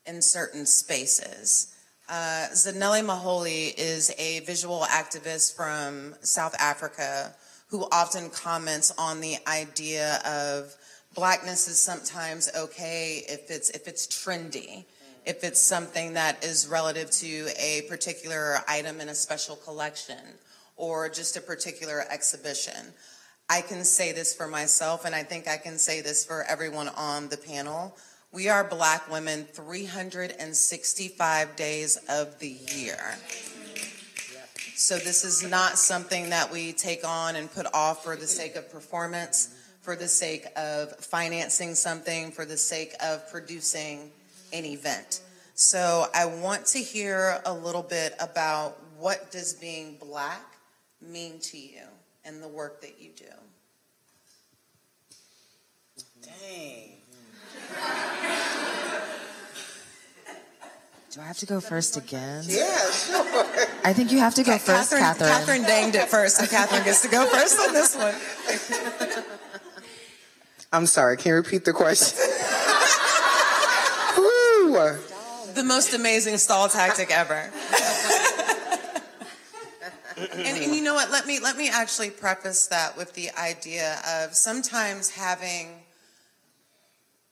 [0.05, 1.75] in certain spaces.
[2.07, 7.35] Uh, Zanele Muholi is a visual activist from South Africa
[7.69, 10.77] who often comments on the idea of
[11.15, 14.85] blackness is sometimes okay if it's if it's trendy
[15.27, 20.19] if it's something that is relative to a particular item in a special collection
[20.77, 22.95] or just a particular exhibition.
[23.49, 26.89] I can say this for myself, and I think I can say this for everyone
[26.89, 27.97] on the panel.
[28.33, 33.19] We are black women 365 days of the year.
[34.77, 38.57] So this is not something that we take on and put off for the sake
[38.57, 44.13] of performance, for the sake of financing something, for the sake of producing
[44.53, 45.21] an event.
[45.55, 50.43] So I want to hear a little bit about what does being black
[51.01, 51.83] mean to you
[52.25, 53.25] and the work that you do.
[56.23, 56.91] Dang.
[61.11, 62.45] Do I have to go first again?
[62.47, 63.27] Yeah, sure.
[63.85, 65.03] I think you have to go first, Catherine.
[65.03, 65.31] Catherine.
[65.31, 68.15] Catherine danged it first, so Catherine gets to go first on this one.
[70.73, 72.17] I'm sorry, can you repeat the question?
[75.55, 77.35] The most amazing stall tactic ever.
[80.17, 81.11] and, and, you know what?
[81.11, 85.69] Let me let me actually preface that with the idea of sometimes having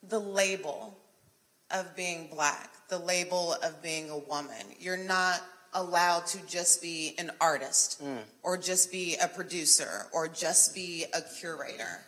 [0.09, 0.96] the label
[1.70, 4.64] of being black, the label of being a woman.
[4.81, 5.42] You're not
[5.74, 8.18] allowed to just be an artist mm.
[8.42, 12.01] or just be a producer or just be a curator.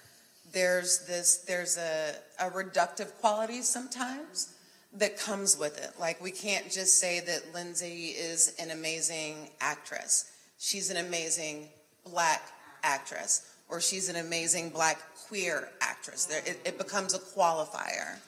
[0.52, 4.54] There's this there's a, a reductive quality sometimes
[4.94, 5.92] that comes with it.
[5.98, 10.33] Like, we can't just say that Lindsay is an amazing actress.
[10.59, 11.68] She's an amazing
[12.05, 12.42] black
[12.83, 16.26] actress, or she's an amazing black queer actress.
[16.26, 18.18] There, it, it becomes a qualifier.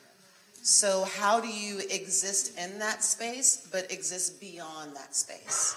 [0.63, 5.75] So, how do you exist in that space, but exist beyond that space?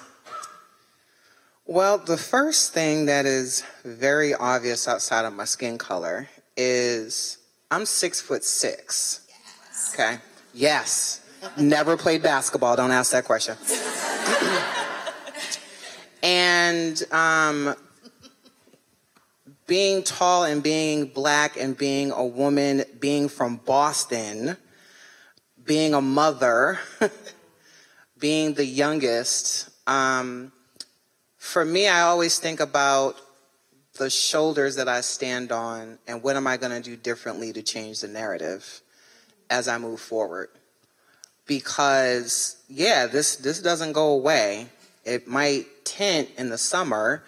[1.66, 7.40] Well, the first thing that is very obvious outside of my skin color is
[7.72, 9.28] I'm six foot six.
[9.28, 9.92] Yes.
[9.96, 10.18] Okay.
[10.56, 11.22] Yes.
[11.58, 12.78] Never played basketball.
[12.78, 13.58] Don't ask that question.
[16.24, 17.76] and um,
[19.68, 24.56] being tall and being black and being a woman, being from Boston,
[25.66, 26.80] being a mother,
[28.18, 30.54] being the youngest, um,
[31.38, 33.18] for me, I always think about
[33.98, 37.62] the shoulders that I stand on and what am I going to do differently to
[37.62, 38.82] change the narrative
[39.50, 40.50] as I move forward.
[41.46, 44.68] Because yeah, this this doesn't go away.
[45.04, 47.24] It might tint in the summer,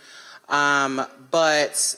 [0.49, 1.95] um, but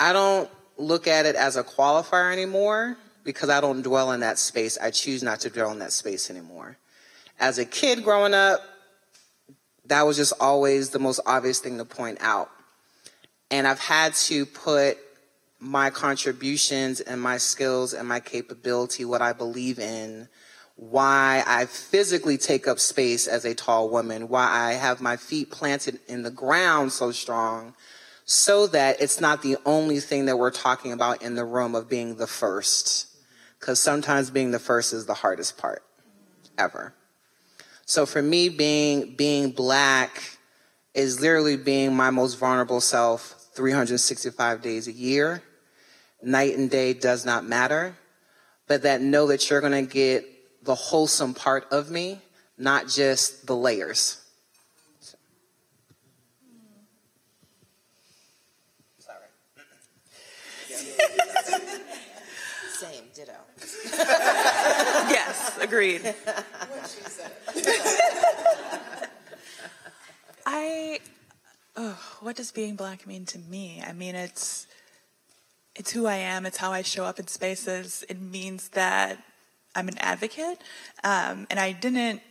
[0.00, 4.38] I don't look at it as a qualifier anymore because I don't dwell in that
[4.38, 4.78] space.
[4.80, 6.76] I choose not to dwell in that space anymore.
[7.38, 8.60] As a kid growing up,
[9.86, 12.50] that was just always the most obvious thing to point out.
[13.50, 14.98] And I've had to put
[15.64, 20.28] my contributions and my skills and my capability, what I believe in,
[20.76, 25.50] why I physically take up space as a tall woman, why I have my feet
[25.50, 27.74] planted in the ground so strong,
[28.26, 31.88] so that it's not the only thing that we're talking about in the room of
[31.88, 33.06] being the first.
[33.58, 35.82] Because sometimes being the first is the hardest part
[36.58, 36.94] ever.
[37.86, 40.38] So for me, being, being black
[40.92, 45.42] is literally being my most vulnerable self 365 days a year
[46.24, 47.96] night and day does not matter,
[48.66, 50.24] but that know that you're going to get
[50.64, 52.20] the wholesome part of me,
[52.56, 54.20] not just the layers.
[58.98, 59.18] Sorry.
[62.70, 63.32] Same, ditto.
[65.10, 66.02] yes, agreed.
[66.02, 67.30] What she said.
[70.46, 71.00] I,
[71.76, 73.82] oh, what does being black mean to me?
[73.86, 74.66] I mean, it's
[75.76, 76.46] it's who I am.
[76.46, 78.04] It's how I show up in spaces.
[78.08, 79.18] It means that
[79.74, 80.58] I'm an advocate,
[81.02, 82.22] um, and I didn't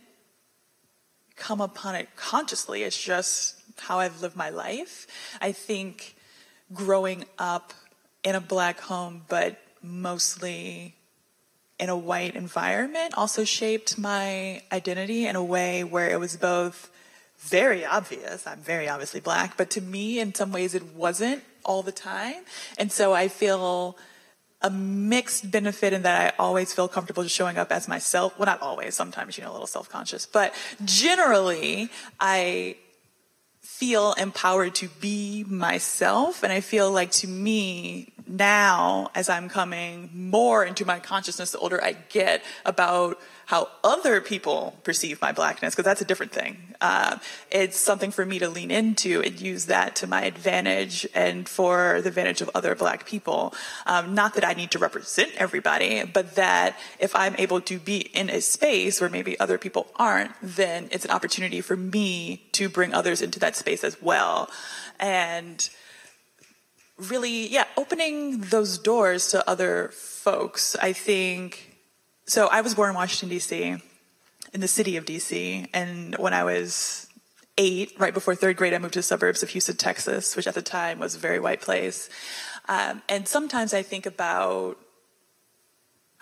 [1.36, 2.82] come upon it consciously.
[2.84, 5.06] It's just how I've lived my life.
[5.40, 6.16] I think
[6.72, 7.74] growing up
[8.22, 10.94] in a black home, but mostly
[11.78, 16.90] in a white environment, also shaped my identity in a way where it was both
[17.38, 18.46] very obvious.
[18.46, 22.44] I'm very obviously black, but to me, in some ways, it wasn't all the time.
[22.78, 23.96] And so I feel
[24.62, 28.38] a mixed benefit in that I always feel comfortable just showing up as myself.
[28.38, 30.54] Well, not always, sometimes, you know, a little self conscious, but
[30.84, 32.76] generally, I
[33.60, 36.42] feel empowered to be myself.
[36.42, 41.58] And I feel like to me, now, as I'm coming more into my consciousness, the
[41.58, 46.56] older I get about how other people perceive my blackness, because that's a different thing.
[46.80, 47.18] Uh,
[47.50, 52.00] it's something for me to lean into and use that to my advantage and for
[52.00, 53.54] the advantage of other black people.
[53.86, 57.98] Um, not that I need to represent everybody, but that if I'm able to be
[57.98, 62.68] in a space where maybe other people aren't, then it's an opportunity for me to
[62.68, 64.48] bring others into that space as well.
[64.98, 65.68] And
[66.96, 71.73] really, yeah, opening those doors to other folks, I think
[72.26, 73.76] so I was born in Washington, D.C.,
[74.52, 77.08] in the city of D.C., and when I was
[77.58, 80.54] eight, right before third grade, I moved to the suburbs of Houston, Texas, which at
[80.54, 82.08] the time was a very white place.
[82.68, 84.78] Um, and sometimes I think about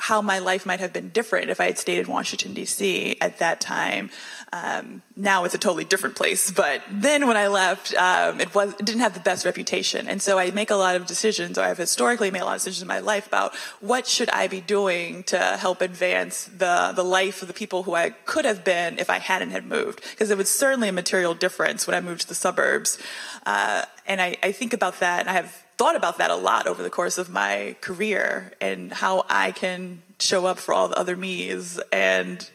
[0.03, 3.17] how my life might have been different if I had stayed in Washington, D.C.
[3.21, 4.11] at that time.
[4.53, 8.73] Um, now it's a totally different place, but then when I left, um, it was
[8.73, 11.63] it didn't have the best reputation, and so I make a lot of decisions, or
[11.63, 14.61] I've historically made a lot of decisions in my life about what should I be
[14.61, 18.99] doing to help advance the the life of the people who I could have been
[18.99, 22.23] if I hadn't had moved, because it was certainly a material difference when I moved
[22.23, 22.99] to the suburbs,
[23.47, 26.69] uh, and I, I think about that, and I have thought about that a lot
[26.69, 30.97] over the course of my career and how I can show up for all the
[30.97, 32.49] other me's and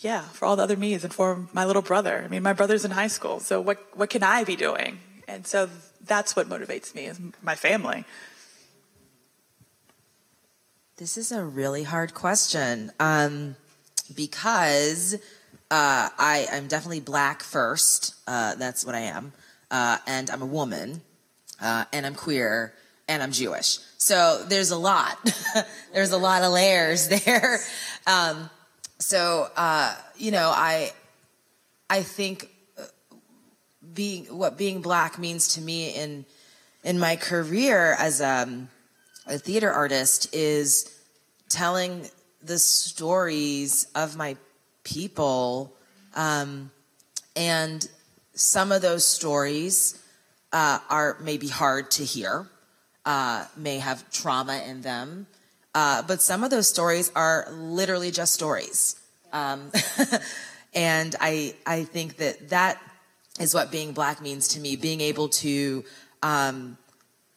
[0.00, 2.20] yeah, for all the other me's and for my little brother.
[2.24, 4.98] I mean, my brother's in high school, so what what can I be doing?
[5.28, 5.70] And so
[6.04, 8.04] that's what motivates me is my family.
[10.96, 13.54] This is a really hard question um,
[14.16, 15.14] because
[15.70, 18.16] uh, I I'm definitely black first.
[18.26, 19.32] Uh, that's what I am,
[19.70, 21.02] uh, and I'm a woman,
[21.60, 22.74] uh, and I'm queer,
[23.08, 23.78] and I'm Jewish.
[23.98, 25.18] So there's a lot.
[25.92, 27.60] there's a lot of layers there.
[28.06, 28.50] Um,
[28.98, 30.92] so uh, you know, I
[31.90, 32.84] I think uh,
[33.94, 36.24] being what being black means to me in
[36.84, 38.68] in my career as um,
[39.26, 40.94] a theater artist is
[41.48, 42.08] telling
[42.42, 44.36] the stories of my
[44.84, 45.72] people,
[46.14, 46.70] um,
[47.34, 47.88] and
[48.34, 50.00] some of those stories
[50.52, 52.46] uh, are maybe hard to hear,
[53.04, 55.26] uh, may have trauma in them.
[55.74, 58.96] Uh, but some of those stories are literally just stories.
[59.32, 59.70] Um,
[60.74, 62.80] and I, I think that that
[63.38, 65.84] is what being black means to me, being able to
[66.22, 66.78] um,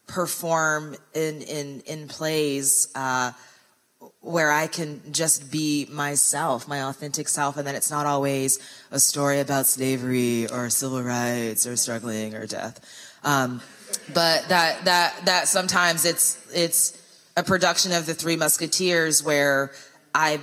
[0.08, 3.32] perform in, in, in plays uh,
[4.22, 8.60] where I can just be myself, my authentic self, and then it's not always
[8.92, 12.80] a story about slavery or civil rights or struggling or death.
[13.24, 13.62] Um,
[14.14, 17.02] but that that that sometimes it's it's
[17.38, 19.72] a production of the Three Musketeers where
[20.14, 20.40] I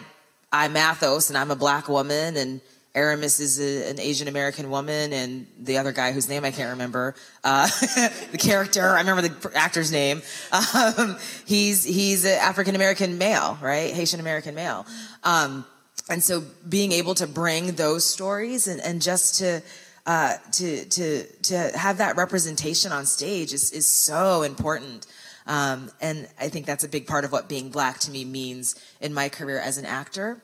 [0.52, 2.60] I'm Athos and I'm a black woman and
[2.94, 6.70] Aramis is a, an Asian American woman and the other guy whose name I can't
[6.70, 7.14] remember
[7.44, 7.66] uh,
[8.32, 10.22] the character I remember the actor's name.
[10.52, 11.16] Um,
[11.46, 13.92] he's he's an African American male right?
[13.92, 14.86] Haitian American male.
[15.24, 15.64] Um,
[16.10, 19.62] and so being able to bring those stories and, and just to
[20.08, 25.06] uh, to to to have that representation on stage is is so important
[25.48, 28.74] um, and I think that's a big part of what being black to me means
[29.00, 30.42] in my career as an actor.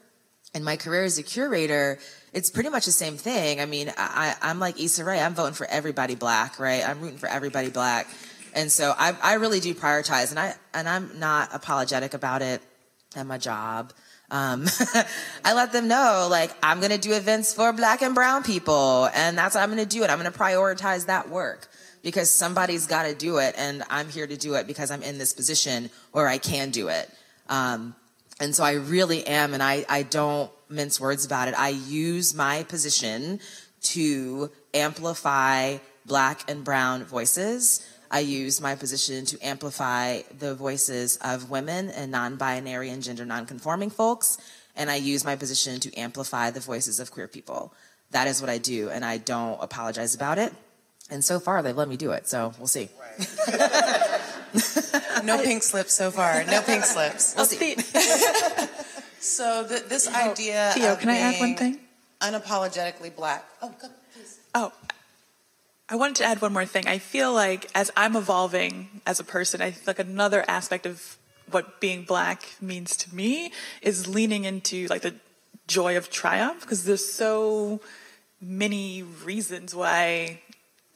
[0.55, 1.99] In my career as a curator,
[2.33, 3.61] it's pretty much the same thing.
[3.61, 5.21] I mean, I, am like Issa Rae.
[5.21, 6.89] I'm voting for everybody black, right?
[6.89, 8.09] I'm rooting for everybody black.
[8.55, 12.63] And so I, I really do prioritize and I, and I'm not apologetic about it
[13.15, 13.93] at my job.
[14.35, 14.67] Um,
[15.45, 19.09] I let them know, like, I'm going to do events for black and brown people.
[19.15, 20.03] And that's what I'm going to do.
[20.03, 21.69] And I'm going to prioritize that work
[22.03, 25.17] because somebody's got to do it, and I'm here to do it because I'm in
[25.17, 27.11] this position where I can do it.
[27.49, 27.97] Um,
[28.39, 31.59] and so I really am, and I, I don't mince words about it.
[31.59, 33.41] I use my position
[33.83, 37.89] to amplify black and brown voices.
[38.15, 43.25] I use my position to amplify the voices of women and non binary and gender
[43.25, 44.39] non conforming folks.
[44.77, 47.75] And I use my position to amplify the voices of queer people.
[48.13, 50.55] That is what I do, and I don't apologize about it.
[51.11, 52.89] And so far, they've let me do it, so we'll see.
[55.25, 56.45] no pink slips so far.
[56.45, 57.35] No pink slips.
[57.37, 57.75] We'll see.
[59.19, 61.81] so th- this idea Theo, of can I add one thing?
[62.21, 63.45] Unapologetically black.
[63.61, 64.39] Oh, go, please.
[64.55, 64.73] Oh,
[65.89, 66.87] I wanted to add one more thing.
[66.87, 71.19] I feel like as I'm evolving as a person, I feel like another aspect of
[71.51, 75.15] what being black means to me is leaning into like the
[75.67, 77.81] joy of triumph because there's so
[78.41, 80.41] many reasons why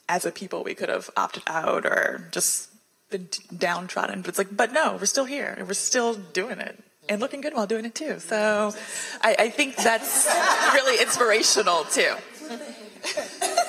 [0.08, 2.70] as a people we could have opted out or just
[3.10, 4.22] been downtrodden.
[4.22, 7.42] But it's like but no we're still here and we're still doing it and looking
[7.42, 8.18] good while doing it too.
[8.20, 8.72] So
[9.20, 10.26] i, I think that's
[10.72, 12.14] really inspirational too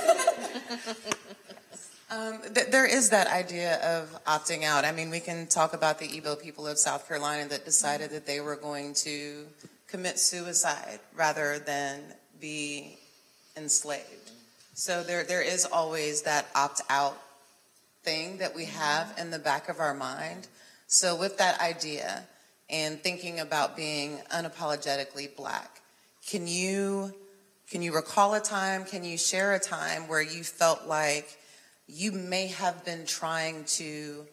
[2.11, 4.83] Um, th- there is that idea of opting out.
[4.83, 8.25] I mean, we can talk about the Igbo people of South Carolina that decided that
[8.25, 9.45] they were going to
[9.87, 12.01] commit suicide rather than
[12.41, 12.97] be
[13.55, 14.31] enslaved.
[14.73, 17.15] So there, there is always that opt out
[18.01, 20.47] thing that we have in the back of our mind.
[20.87, 22.23] So with that idea
[22.71, 25.81] and thinking about being unapologetically black,
[26.27, 27.13] can you
[27.69, 28.85] can you recall a time?
[28.85, 31.37] Can you share a time where you felt like
[31.87, 34.25] you may have been trying to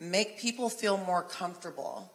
[0.00, 2.10] make people feel more comfortable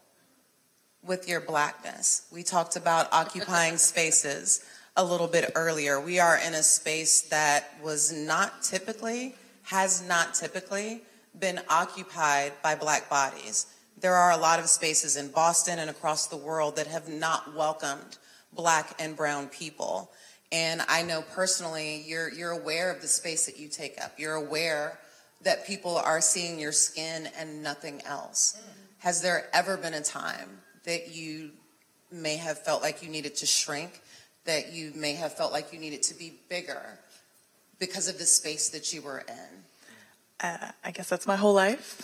[1.03, 2.27] with your blackness.
[2.31, 4.63] We talked about occupying spaces
[4.97, 5.99] a little bit earlier.
[5.99, 11.03] We are in a space that was not typically, has not typically
[11.37, 13.67] been occupied by black bodies.
[14.01, 17.55] There are a lot of spaces in Boston and across the world that have not
[17.55, 18.17] welcomed
[18.53, 20.11] black and brown people.
[20.51, 24.13] And I know personally you're you're aware of the space that you take up.
[24.17, 24.99] You're aware
[25.43, 28.57] that people are seeing your skin and nothing else.
[28.57, 28.69] Mm-hmm.
[28.99, 30.49] Has there ever been a time
[30.83, 31.51] that you
[32.11, 34.01] may have felt like you needed to shrink,
[34.45, 36.99] that you may have felt like you needed to be bigger
[37.77, 39.63] because of the space that you were in?
[40.41, 42.01] Uh, I guess that's my whole life.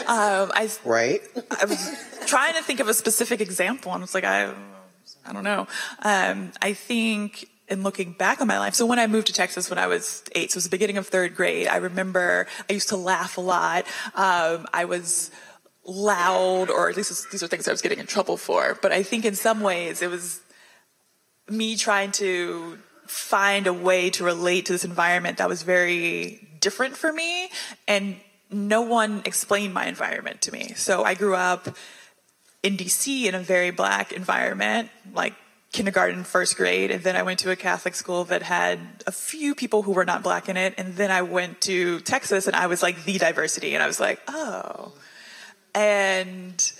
[0.08, 1.22] um, I, right.
[1.60, 4.52] I was trying to think of a specific example, and it's like I
[5.26, 5.66] I don't know.
[6.02, 9.68] Um, I think in looking back on my life, so when I moved to Texas
[9.68, 12.72] when I was eight, so it was the beginning of third grade, I remember I
[12.72, 13.86] used to laugh a lot.
[14.14, 15.30] Um, I was
[15.84, 18.78] loud, or at least these are things I was getting in trouble for.
[18.80, 20.40] But I think in some ways it was
[21.48, 26.96] me trying to find a way to relate to this environment that was very different
[26.96, 27.50] for me,
[27.86, 28.16] and
[28.50, 30.72] no one explained my environment to me.
[30.76, 31.68] So I grew up
[32.62, 35.34] in DC in a very black environment, like
[35.72, 39.54] kindergarten, first grade, and then I went to a Catholic school that had a few
[39.54, 42.66] people who were not black in it, and then I went to Texas and I
[42.66, 44.92] was like the diversity, and I was like, oh.
[45.74, 46.72] And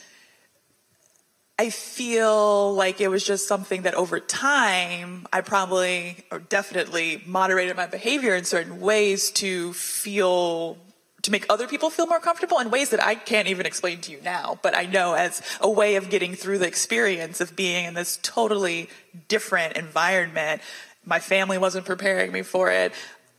[1.58, 7.76] I feel like it was just something that over time I probably or definitely moderated
[7.76, 10.78] my behavior in certain ways to feel
[11.26, 14.12] to make other people feel more comfortable in ways that I can't even explain to
[14.12, 17.84] you now, but I know as a way of getting through the experience of being
[17.84, 18.88] in this totally
[19.28, 20.62] different environment.
[21.04, 22.92] My family wasn't preparing me for it.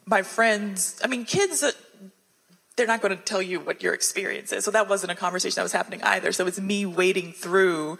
[0.05, 1.71] My friends, I mean, kids, uh,
[2.75, 4.65] they're not going to tell you what your experience is.
[4.65, 6.31] So that wasn't a conversation that was happening either.
[6.31, 7.99] So it's me wading through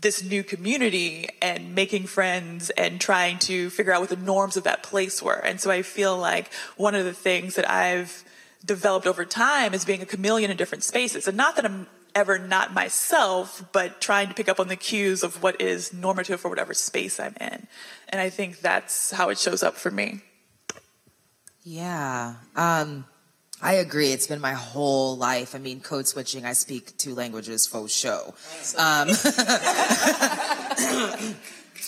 [0.00, 4.64] this new community and making friends and trying to figure out what the norms of
[4.64, 5.34] that place were.
[5.44, 8.24] And so I feel like one of the things that I've
[8.64, 11.28] developed over time is being a chameleon in different spaces.
[11.28, 15.22] And not that I'm ever not myself, but trying to pick up on the cues
[15.22, 17.66] of what is normative for whatever space I'm in.
[18.08, 20.22] And I think that's how it shows up for me.
[21.62, 22.34] Yeah.
[22.54, 23.06] Um,
[23.60, 24.12] I agree.
[24.12, 25.54] It's been my whole life.
[25.54, 28.34] I mean, code switching, I speak two languages for show.
[28.76, 29.08] Um,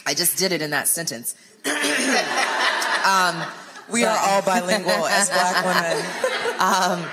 [0.06, 1.34] I just did it in that sentence.
[1.66, 3.42] um,
[3.90, 6.32] we are all bilingual as black women.
[6.58, 7.04] Um,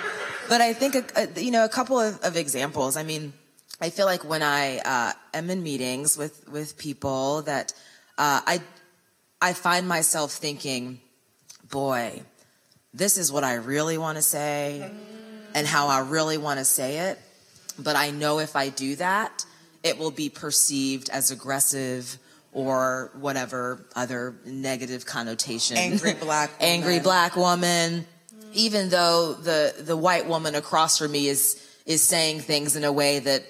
[0.50, 2.98] but I think, a, a, you know, a couple of, of, examples.
[2.98, 3.34] I mean,
[3.82, 7.74] I feel like when I uh, am in meetings with, with people that
[8.18, 8.62] uh, I,
[9.42, 11.00] I find myself thinking,
[11.70, 12.22] boy,
[12.94, 14.90] this is what I really want to say
[15.56, 17.20] and how I really want to say it.
[17.80, 19.46] But I know if I do that,
[19.82, 22.18] it will be perceived as aggressive
[22.54, 25.76] or whatever other negative connotation.
[25.78, 26.74] Angry black woman.
[26.74, 28.06] Angry black woman
[28.54, 32.92] even though the the white woman across from me is is saying things in a
[32.92, 33.44] way that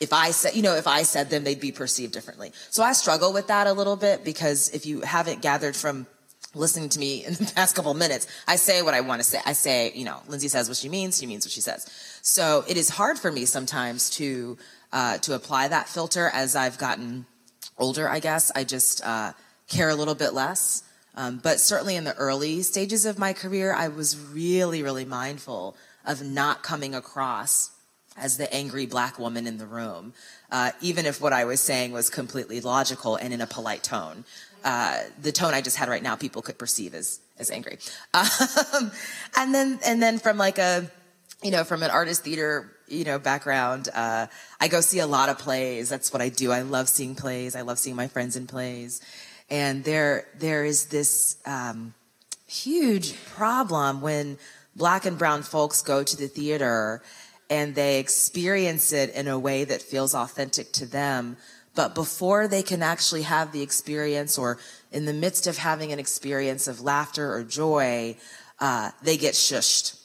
[0.00, 2.52] if I said, you know, if I said them, they'd be perceived differently.
[2.70, 6.06] So I struggle with that a little bit because if you haven't gathered from
[6.54, 9.40] listening to me in the past couple minutes, I say what I want to say.
[9.44, 11.88] I say, you know, Lindsay says what she means, she means what she says.
[12.22, 14.56] So it is hard for me sometimes to
[14.92, 17.26] uh, to apply that filter as I've gotten
[17.78, 18.08] older.
[18.08, 19.32] I guess I just uh,
[19.68, 20.83] care a little bit less.
[21.16, 25.76] Um, but certainly in the early stages of my career, I was really, really mindful
[26.04, 27.70] of not coming across
[28.16, 30.12] as the angry black woman in the room,
[30.50, 34.24] uh, even if what I was saying was completely logical and in a polite tone.
[34.64, 37.78] Uh, the tone I just had right now, people could perceive as as angry.
[38.74, 38.90] Um,
[39.36, 40.90] and then and then from like a
[41.42, 44.26] you know from an artist theater you know background, uh,
[44.60, 45.88] I go see a lot of plays.
[45.88, 46.50] That's what I do.
[46.50, 47.54] I love seeing plays.
[47.54, 49.00] I love seeing my friends in plays.
[49.54, 51.94] And there there is this um,
[52.48, 54.36] huge problem when
[54.74, 57.02] black and brown folks go to the theater
[57.48, 61.36] and they experience it in a way that feels authentic to them.
[61.76, 64.58] But before they can actually have the experience or
[64.90, 68.16] in the midst of having an experience of laughter or joy,
[68.58, 70.00] uh, they get shushed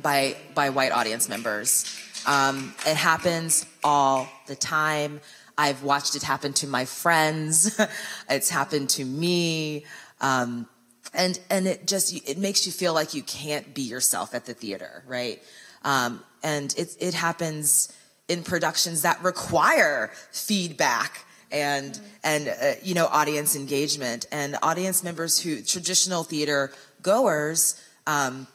[0.00, 1.84] by, by white audience members.
[2.26, 5.20] Um, it happens all the time.
[5.58, 7.80] I've watched it happen to my friends.
[8.30, 9.84] it's happened to me.
[10.20, 10.68] Um,
[11.14, 14.54] and, and it just, it makes you feel like you can't be yourself at the
[14.54, 15.42] theater, right?
[15.82, 17.92] Um, and it, it happens
[18.28, 22.04] in productions that require feedback and mm-hmm.
[22.24, 28.46] and uh, you know audience engagement and audience members who traditional theater goers um,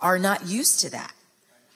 [0.00, 1.12] are not used to that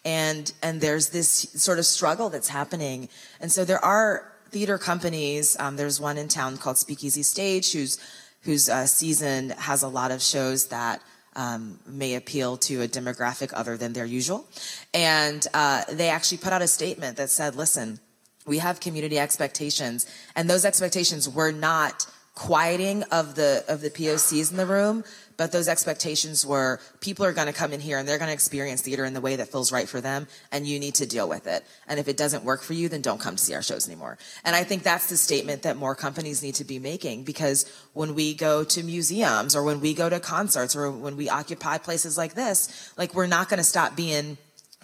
[0.04, 3.08] and and there's this sort of struggle that's happening
[3.40, 7.98] and so there are theater companies um, there's one in town called speakeasy stage whose
[8.42, 11.02] whose uh, season has a lot of shows that
[11.36, 14.46] um, may appeal to a demographic other than their usual.
[14.92, 18.00] And uh, they actually put out a statement that said, listen,
[18.46, 24.50] we have community expectations, and those expectations were not quieting of the of the POCs
[24.50, 25.04] in the room,
[25.40, 28.34] but those expectations were people are going to come in here and they're going to
[28.34, 31.26] experience theater in the way that feels right for them and you need to deal
[31.26, 31.64] with it.
[31.88, 34.18] And if it doesn't work for you then don't come to see our shows anymore.
[34.44, 37.64] And i think that's the statement that more companies need to be making because
[37.94, 41.78] when we go to museums or when we go to concerts or when we occupy
[41.78, 44.36] places like this like we're not going to stop being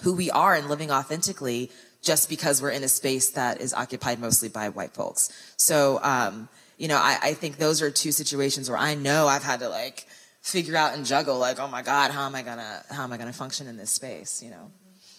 [0.05, 4.19] who we are and living authentically just because we're in a space that is occupied
[4.19, 5.29] mostly by white folks.
[5.59, 6.49] So um,
[6.79, 9.69] you know I, I think those are two situations where i know i've had to
[9.69, 10.07] like
[10.47, 13.17] figure out and juggle like oh my god how am i gonna how am i
[13.17, 14.71] gonna function in this space you know?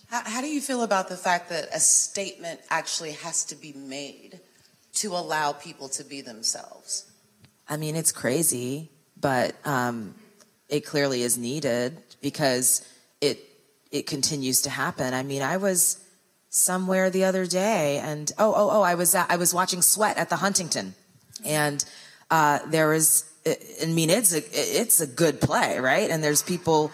[0.10, 3.74] How, how do you feel about the fact that a statement actually has to be
[3.74, 4.40] made
[4.94, 7.12] to allow people to be themselves?
[7.68, 10.16] I mean it's crazy but um,
[10.70, 12.88] it clearly is needed because
[13.20, 13.44] it
[13.92, 15.14] it continues to happen.
[15.14, 16.02] I mean i was
[16.50, 20.18] somewhere the other day and oh oh oh i was at, i was watching sweat
[20.18, 20.96] at the huntington.
[21.44, 21.84] And
[22.32, 23.26] uh, there was
[23.82, 26.10] I mean, it's a it's a good play, right?
[26.10, 26.92] And there's people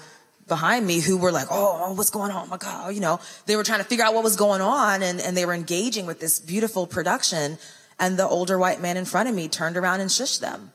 [0.47, 2.45] behind me who were like, oh, oh, what's going on?
[2.45, 5.01] Oh my God, you know, they were trying to figure out what was going on
[5.01, 7.57] and, and they were engaging with this beautiful production.
[7.99, 10.73] And the older white man in front of me turned around and shushed them.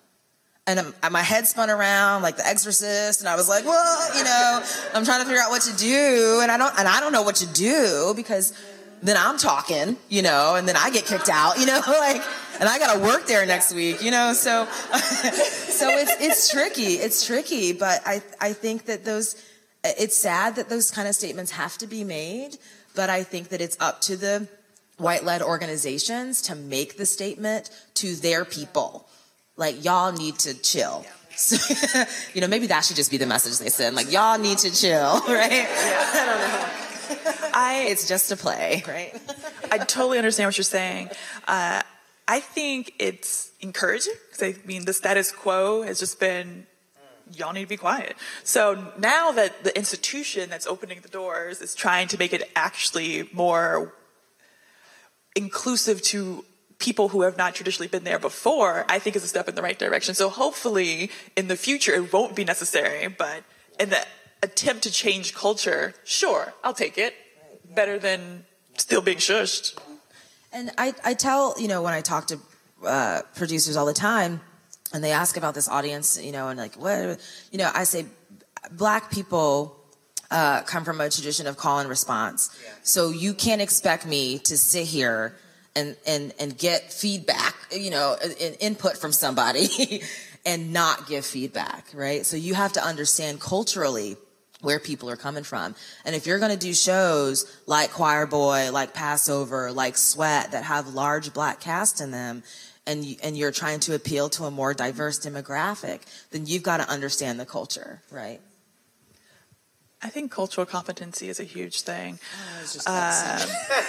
[0.66, 3.20] And I'm, my head spun around like the exorcist.
[3.20, 4.62] And I was like, well, you know,
[4.95, 6.41] I'm trying to figure out what to do.
[6.43, 8.53] And I don't, and I don't know what to do because
[9.03, 12.22] then I'm talking, you know, and then I get kicked out, you know, like,
[12.61, 16.94] and I got to work there next week, you know, so, so it's, it's tricky.
[16.94, 19.42] It's tricky, but I, I think that those,
[19.84, 22.59] it's sad that those kind of statements have to be made,
[22.94, 24.48] but I think that it's up to the
[24.96, 29.09] white led organizations to make the statement to their people.
[29.56, 31.04] Like, y'all need to chill.
[31.36, 31.56] So,
[32.34, 33.94] you know, maybe that should just be the message they send.
[33.94, 35.52] Like, y'all need to chill, right?
[35.52, 36.11] Yeah.
[36.14, 37.50] I don't know.
[37.54, 39.14] I, it's just a play, right?
[39.70, 41.11] I totally understand what you're saying.
[41.46, 41.82] Uh,
[42.29, 46.66] I think it's encouraging because I mean the status quo has just been
[47.33, 48.16] y'all need to be quiet.
[48.45, 53.29] So now that the institution that's opening the doors is trying to make it actually
[53.33, 53.95] more
[55.35, 56.45] inclusive to
[56.79, 59.62] people who have not traditionally been there before, I think is a step in the
[59.62, 60.14] right direction.
[60.14, 63.43] So hopefully in the future it won't be necessary, but
[63.81, 64.07] in the
[64.43, 67.14] attempt to change culture, sure, I'll take it.
[67.74, 69.76] Better than still being shushed.
[70.59, 72.38] And I, I tell, you know, when I talk to
[72.84, 74.40] uh, producers all the time,
[74.92, 77.20] and they ask about this audience, you know, and like, what,
[77.52, 78.06] you know, I say,
[78.72, 79.76] black people
[80.32, 82.59] uh, come from a tradition of call and response.
[82.61, 82.72] Yeah.
[82.82, 85.36] So you can't expect me to sit here
[85.76, 88.16] and, and, and get feedback, you know,
[88.59, 90.02] input from somebody
[90.44, 92.26] and not give feedback, right?
[92.26, 94.16] So you have to understand culturally
[94.61, 95.74] where people are coming from.
[96.04, 100.64] And if you're going to do shows like Choir Boy, like Passover, like Sweat that
[100.64, 102.42] have large black cast in them,
[102.86, 106.00] and you, and you're trying to appeal to a more diverse demographic,
[106.30, 108.40] then you've got to understand the culture, right?
[110.00, 112.18] I think cultural competency is a huge thing.
[112.34, 113.38] Oh, uh,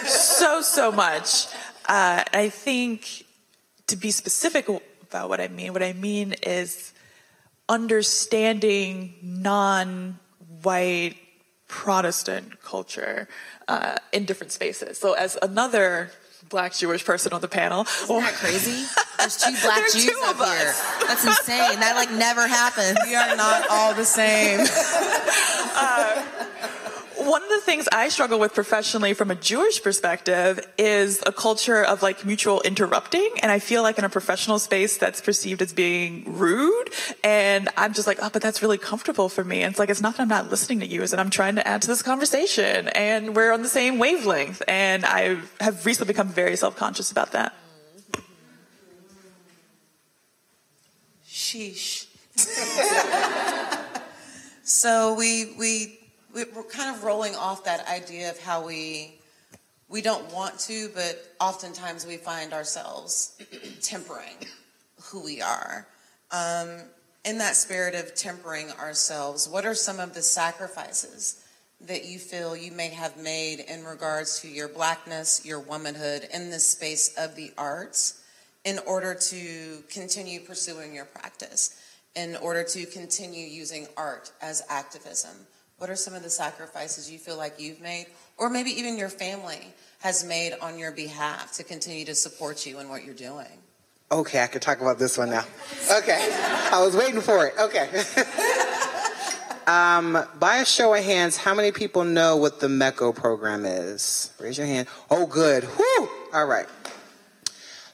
[0.06, 1.46] so so much.
[1.88, 3.26] Uh, I think
[3.88, 6.94] to be specific about what I mean, what I mean is
[7.68, 10.20] understanding non
[10.64, 11.16] white
[11.68, 13.28] Protestant culture
[13.68, 14.98] uh, in different spaces.
[14.98, 16.10] So, as another
[16.50, 17.82] black Jewish person on the panel.
[18.04, 18.86] Isn't that crazy?
[19.18, 20.58] There's two black There's Jews two up us.
[20.58, 21.08] here.
[21.08, 21.80] That's insane.
[21.80, 22.98] That like never happens.
[23.06, 24.60] We are not all the same.
[27.30, 31.86] One of the things I struggle with professionally from a Jewish perspective is a culture
[31.86, 33.30] of like mutual interrupting.
[33.44, 36.90] And I feel like in a professional space that's perceived as being rude.
[37.24, 39.62] And I'm just like, oh, but that's really comfortable for me.
[39.62, 41.54] And it's like, it's not that I'm not listening to you, it's that I'm trying
[41.58, 44.64] to add to this conversation and we're on the same wavelength.
[44.68, 47.54] And I have recently become very self conscious about that.
[51.28, 52.08] Sheesh.
[54.64, 55.99] so we we we-
[56.34, 59.20] we're kind of rolling off that idea of how we
[59.88, 63.42] we don't want to, but oftentimes we find ourselves
[63.82, 64.36] tempering
[65.06, 65.88] who we are.
[66.32, 66.84] Um,
[67.26, 71.44] in that spirit of tempering ourselves, what are some of the sacrifices
[71.82, 76.50] that you feel you may have made in regards to your blackness, your womanhood in
[76.50, 78.22] this space of the arts
[78.66, 81.82] in order to continue pursuing your practice,
[82.16, 85.36] in order to continue using art as activism?
[85.80, 88.08] What are some of the sacrifices you feel like you've made,
[88.38, 92.80] or maybe even your family has made on your behalf to continue to support you
[92.80, 93.48] in what you're doing?
[94.12, 95.46] Okay, I can talk about this one now.
[95.90, 96.20] Okay,
[96.74, 97.54] I was waiting for it.
[97.58, 97.88] Okay.
[99.68, 104.34] um, by a show of hands, how many people know what the METCO program is?
[104.38, 104.90] Raise your hand.
[105.10, 105.64] Oh, good.
[105.64, 106.10] Whew.
[106.34, 106.68] All right.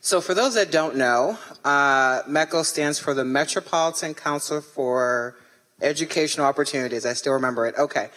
[0.02, 5.36] So, for those that don't know, uh, METCO stands for the Metropolitan Council for
[5.82, 7.06] Educational Opportunities.
[7.06, 7.76] I still remember it.
[7.78, 8.10] Okay.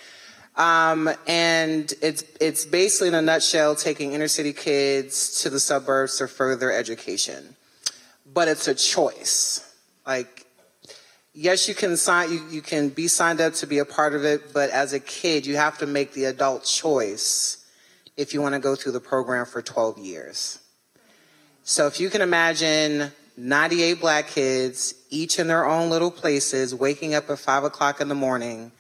[0.57, 6.19] Um, and it's it's basically in a nutshell taking inner city kids to the suburbs
[6.19, 7.55] for further education
[8.33, 9.75] but it's a choice.
[10.07, 10.47] Like,
[11.35, 14.25] yes, you can sign, you, you can be signed up to be a part of
[14.25, 17.65] it, but as a kid, you have to make the adult choice
[18.17, 20.59] if you want to go through the program for 12 years.
[21.63, 27.15] So if you can imagine 98 black kids, each in their own little places, waking
[27.15, 28.73] up at five o'clock in the morning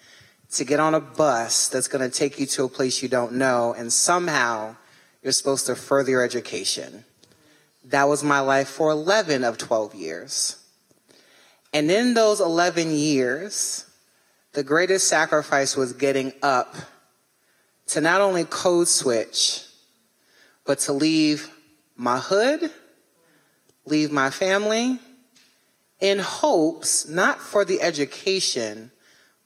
[0.52, 3.32] to get on a bus that's going to take you to a place you don't
[3.32, 4.76] know, and somehow
[5.22, 7.04] you're supposed to further your education.
[7.84, 10.56] That was my life for 11 of 12 years.
[11.72, 13.84] And in those 11 years,
[14.52, 16.74] the greatest sacrifice was getting up
[17.88, 19.64] to not only code switch,
[20.64, 21.50] but to leave
[21.96, 22.70] my hood,
[23.84, 24.98] leave my family,
[26.00, 28.90] in hopes not for the education,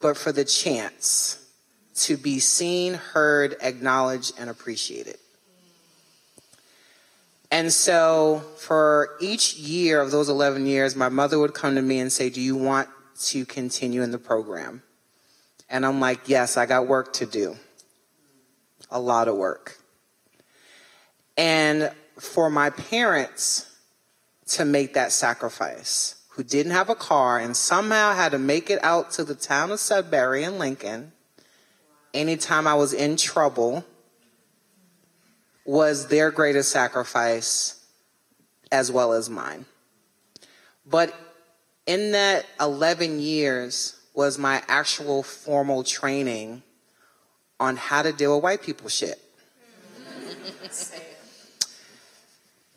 [0.00, 1.38] but for the chance
[1.94, 5.16] to be seen, heard, acknowledged, and appreciated.
[7.50, 12.00] And so for each year of those 11 years, my mother would come to me
[12.00, 12.88] and say, Do you want
[13.24, 14.82] to continue in the program?
[15.68, 17.56] And I'm like, Yes, I got work to do.
[18.90, 19.78] A lot of work.
[21.36, 23.68] And for my parents
[24.48, 28.82] to make that sacrifice, who didn't have a car and somehow had to make it
[28.82, 31.12] out to the town of Sudbury and Lincoln
[32.14, 33.84] anytime I was in trouble
[35.64, 37.84] was their greatest sacrifice
[38.70, 39.66] as well as mine.
[40.86, 41.14] But
[41.86, 46.62] in that 11 years was my actual formal training
[47.60, 49.20] on how to deal with white people shit.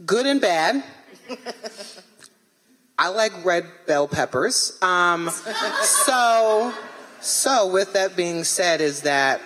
[0.06, 0.84] Good and bad.
[2.98, 4.78] I like red bell peppers.
[4.82, 5.30] Um,
[5.82, 6.74] so,
[7.20, 9.42] so with that being said, is that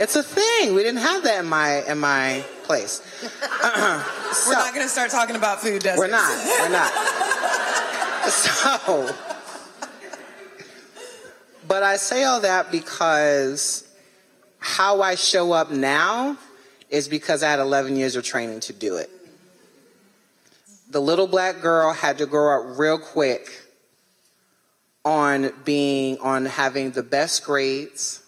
[0.00, 0.74] it's a thing.
[0.74, 3.02] We didn't have that in my in my place.
[3.62, 5.98] We're not going to start talking about food, deserts.
[5.98, 6.46] We're not.
[6.60, 6.92] We're not.
[8.30, 9.14] so,
[11.66, 13.86] but I say all that because
[14.58, 16.38] how I show up now
[16.88, 19.10] is because I had 11 years of training to do it.
[20.90, 23.62] The little black girl had to grow up real quick
[25.04, 28.22] on being on having the best grades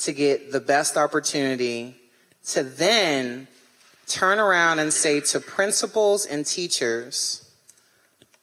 [0.00, 1.96] to get the best opportunity
[2.48, 3.48] to then
[4.06, 7.50] turn around and say to principals and teachers,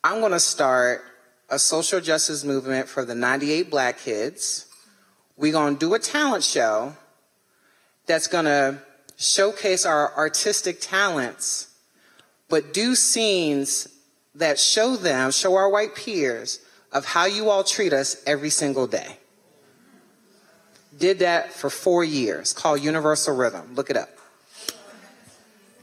[0.03, 1.03] I'm going to start
[1.49, 4.67] a social justice movement for the 98 black kids.
[5.37, 6.95] We're going to do a talent show
[8.05, 8.79] that's going to
[9.15, 11.72] showcase our artistic talents,
[12.53, 13.87] but do scenes
[14.35, 16.59] that show them, show our white peers,
[16.91, 19.17] of how you all treat us every single day.
[20.95, 23.73] Did that for four years, called Universal Rhythm.
[23.73, 24.09] Look it up.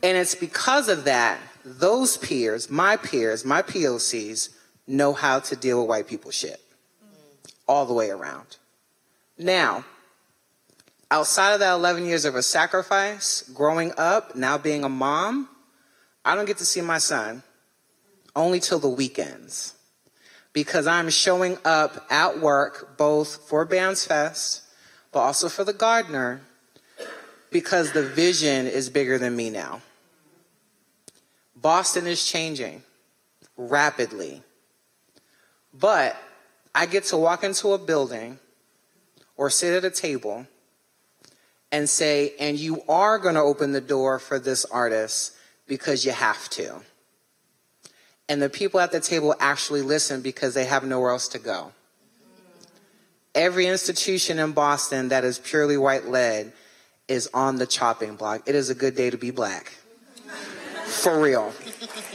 [0.04, 4.50] And it's because of that, those peers, my peers, my POCs,
[4.86, 6.60] know how to deal with white people shit.
[7.66, 8.58] All the way around.
[9.36, 9.84] Now,
[11.10, 15.48] outside of that 11 years of a sacrifice, growing up, now being a mom,
[16.24, 17.42] I don't get to see my son
[18.36, 19.74] only till the weekends
[20.52, 24.62] because I'm showing up at work both for BAMS Fest,
[25.12, 26.42] but also for the Gardner
[27.50, 29.80] because the vision is bigger than me now.
[31.56, 32.82] Boston is changing
[33.56, 34.42] rapidly,
[35.74, 36.16] but
[36.74, 38.38] I get to walk into a building
[39.36, 40.46] or sit at a table
[41.72, 45.36] and say, and you are going to open the door for this artist
[45.70, 46.80] because you have to.
[48.28, 51.70] And the people at the table actually listen because they have nowhere else to go.
[53.36, 56.52] Every institution in Boston that is purely white led
[57.06, 58.42] is on the chopping block.
[58.46, 59.70] It is a good day to be black.
[60.86, 61.52] For real.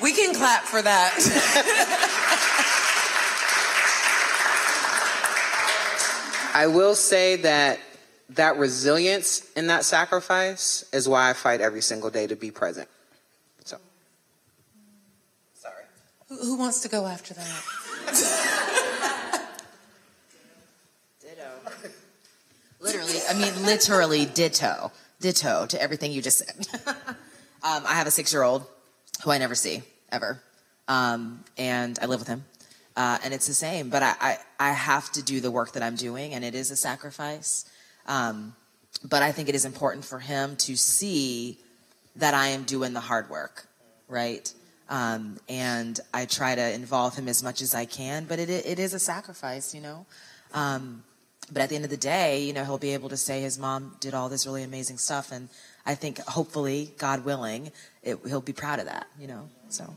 [0.03, 1.13] We can clap for that.
[6.53, 7.79] I will say that
[8.31, 12.89] that resilience in that sacrifice is why I fight every single day to be present.
[13.63, 13.77] So,
[15.53, 15.83] sorry.
[16.29, 17.63] Who, who wants to go after that?
[21.21, 21.49] ditto.
[22.79, 24.91] Literally, I mean, literally ditto.
[25.19, 26.67] Ditto to everything you just said.
[26.87, 28.65] um, I have a six year old
[29.23, 30.41] who I never see, ever.
[30.87, 32.45] Um, and I live with him.
[32.95, 35.83] Uh, and it's the same, but I, I, I, have to do the work that
[35.83, 37.69] I'm doing, and it is a sacrifice.
[38.07, 38.55] Um,
[39.03, 41.57] but I think it is important for him to see
[42.15, 43.67] that I am doing the hard work,
[44.07, 44.53] right?
[44.89, 48.79] Um, and I try to involve him as much as I can, but it, it
[48.79, 50.05] is a sacrifice, you know?
[50.53, 51.03] Um,
[51.51, 53.57] but at the end of the day, you know, he'll be able to say his
[53.57, 55.31] mom did all this really amazing stuff.
[55.31, 55.49] And
[55.85, 57.71] I think hopefully, God willing,
[58.03, 59.49] it, he'll be proud of that, you know?
[59.69, 59.95] So.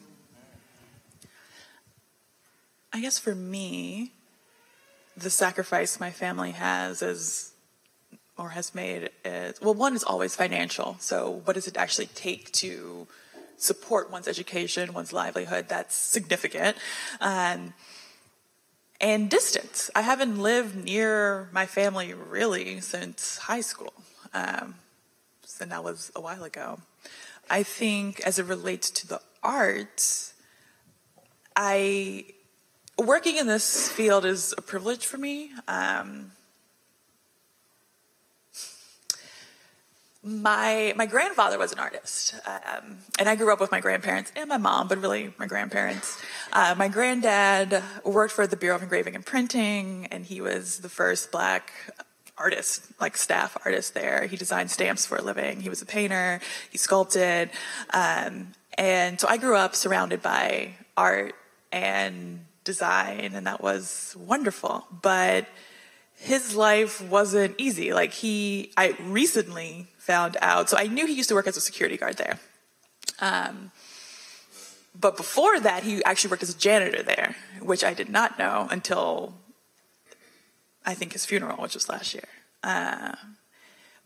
[2.93, 4.12] I guess for me,
[5.16, 7.53] the sacrifice my family has is
[8.36, 12.53] or has made is well one is always financial so what does it actually take
[12.53, 13.07] to
[13.59, 16.76] support one's education one's livelihood that's significant.
[17.20, 17.74] Um,
[19.00, 19.90] and distance.
[19.94, 23.92] I haven't lived near my family really since high school.
[24.34, 24.74] Um,
[25.59, 26.80] that was a while ago.
[27.50, 30.34] I think as it relates to the arts
[31.59, 32.24] i
[32.96, 35.50] working in this field is a privilege for me.
[35.66, 36.30] Um,
[40.23, 44.49] my my grandfather was an artist, um, and I grew up with my grandparents and
[44.49, 46.21] my mom, but really my grandparents.
[46.53, 50.89] Uh, my granddad worked for the Bureau of Engraving and Printing, and he was the
[50.89, 51.73] first black
[52.37, 54.27] artist, like staff artist there.
[54.27, 55.61] He designed stamps for a living.
[55.61, 56.41] He was a painter.
[56.71, 57.51] He sculpted,
[57.91, 61.37] um, and so I grew up surrounded by art
[61.71, 64.85] and design, and that was wonderful.
[65.01, 65.47] But
[66.19, 67.93] his life wasn't easy.
[67.93, 70.70] Like he, I recently found out.
[70.70, 72.36] So I knew he used to work as a security guard there.
[73.20, 73.70] Um,
[74.98, 78.56] but before that, he actually worked as a janitor there, which I did not know
[78.70, 79.34] until
[80.90, 82.28] I think his funeral, which was last year.
[82.64, 83.14] Uh,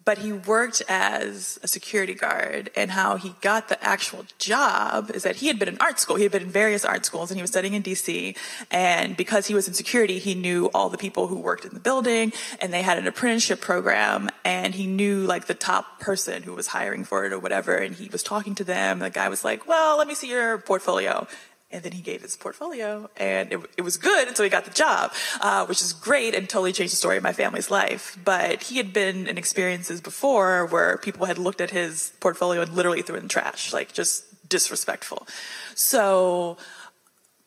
[0.05, 5.23] but he worked as a security guard and how he got the actual job is
[5.23, 6.17] that he had been in art school.
[6.17, 8.37] He had been in various art schools and he was studying in dc
[8.71, 11.81] and because he was in security he knew all the people who worked in the
[11.81, 16.55] building and they had an apprenticeship program and he knew like the top person who
[16.55, 18.99] was hiring for it or whatever and he was talking to them.
[18.99, 21.27] The guy was like well let me see your portfolio
[21.73, 24.71] and then he gave his portfolio, and it, it was good until he got the
[24.71, 28.19] job, uh, which is great and totally changed the story of my family's life.
[28.25, 32.75] But he had been in experiences before where people had looked at his portfolio and
[32.75, 35.27] literally threw it in the trash, like just disrespectful.
[35.75, 36.59] So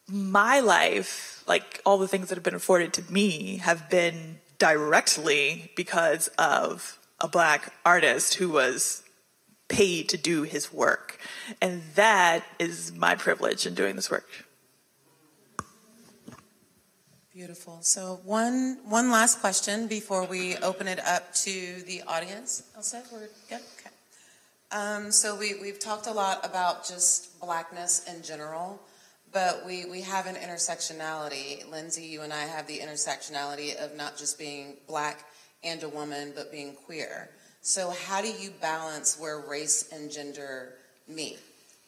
[0.08, 5.72] my life, like all the things that have been afforded to me, have been directly
[5.76, 9.04] because of a black artist who was
[9.76, 11.20] paid to do his work.
[11.62, 14.30] And that is my privilege in doing this work.
[17.34, 17.80] Beautiful.
[17.82, 22.64] So one one last question before we open it up to the audience.
[22.74, 23.60] Elsa, we're good.
[23.78, 23.90] Okay.
[24.72, 28.80] Um, so we we've talked a lot about just blackness in general,
[29.34, 31.70] but we we have an intersectionality.
[31.70, 35.26] Lindsay, you and I have the intersectionality of not just being black
[35.62, 37.30] and a woman, but being queer.
[37.68, 40.76] So, how do you balance where race and gender
[41.08, 41.40] meet?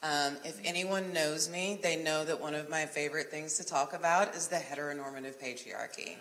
[0.01, 3.93] Um, if anyone knows me, they know that one of my favorite things to talk
[3.93, 6.15] about is the heteronormative patriarchy.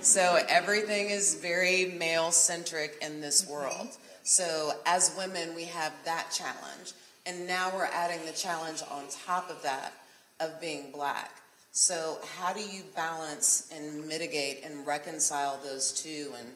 [0.00, 3.88] So, everything is very male centric in this world.
[4.22, 6.94] So, as women, we have that challenge.
[7.26, 9.92] And now we're adding the challenge on top of that
[10.40, 11.32] of being black.
[11.72, 16.48] So, how do you balance and mitigate and reconcile those two and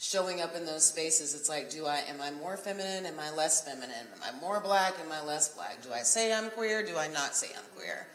[0.00, 3.04] showing up in those spaces, it's like, do I am I more feminine?
[3.04, 3.90] Am I less feminine?
[4.14, 4.94] Am I more black?
[5.04, 5.82] Am I less black?
[5.82, 6.84] Do I say I'm queer?
[6.84, 8.06] Do I not say I'm queer?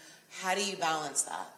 [0.42, 1.52] How do you balance that?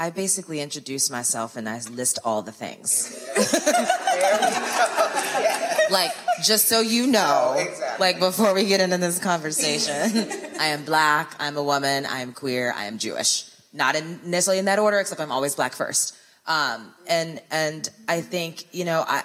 [0.00, 3.18] I basically introduce myself and I list all the things.
[5.90, 6.12] like,
[6.44, 7.98] just so you know, Oh, exactly.
[7.98, 9.94] like before we get into this conversation,
[10.60, 13.50] I am black, I'm a woman, I am queer, I am Jewish.
[13.72, 16.14] Not in, necessarily in that order, except I'm always black first.
[16.48, 19.22] Um, and and I think you know I,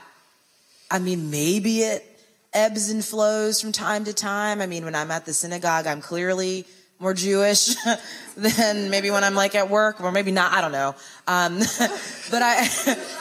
[0.91, 2.05] I mean maybe it
[2.53, 4.61] ebbs and flows from time to time.
[4.61, 6.65] I mean when I'm at the synagogue, I'm clearly
[6.99, 7.76] more Jewish
[8.38, 10.51] than maybe when I'm like at work, or maybe not.
[10.53, 10.95] I don't know.
[11.28, 11.59] Um,
[12.32, 12.67] but I.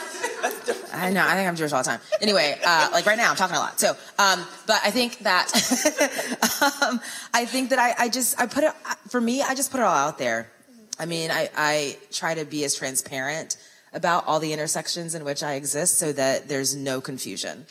[0.95, 1.25] I know.
[1.25, 1.99] I think I'm Jewish all the time.
[2.21, 3.79] Anyway, uh, like right now, I'm talking a lot.
[3.79, 3.89] So,
[4.19, 5.51] um, but I think that
[6.81, 7.01] um,
[7.33, 8.71] I think that I, I just I put it
[9.09, 9.41] for me.
[9.41, 10.51] I just put it all out there.
[10.99, 13.57] I mean, I, I try to be as transparent
[13.93, 17.65] about all the intersections in which I exist, so that there's no confusion.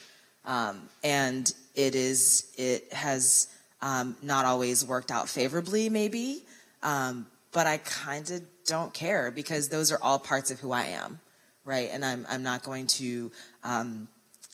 [0.44, 3.48] Um, and it is it has
[3.80, 6.42] um, not always worked out favorably, maybe,
[6.82, 10.84] um, but I kind of don't care because those are all parts of who I
[10.84, 11.20] am
[11.64, 11.90] right?
[11.92, 13.30] And I'm I'm not going to
[13.64, 14.08] um,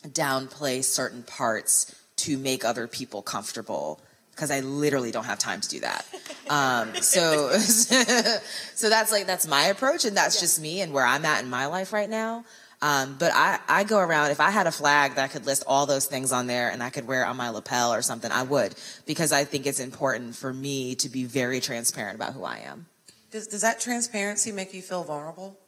[0.07, 3.99] downplay certain parts to make other people comfortable
[4.39, 6.05] because I literally don't have time to do that.
[6.49, 11.25] Um, so so that's like that's my approach, and that's just me and where I'm
[11.25, 12.45] at in my life right now.
[12.81, 15.65] Um, but I, I go around, if I had a flag that I could list
[15.67, 18.31] all those things on there and I could wear it on my lapel or something,
[18.31, 18.73] I would,
[19.05, 22.85] because I think it's important for me to be very transparent about who I am.
[23.31, 25.59] Does, does that transparency make you feel vulnerable?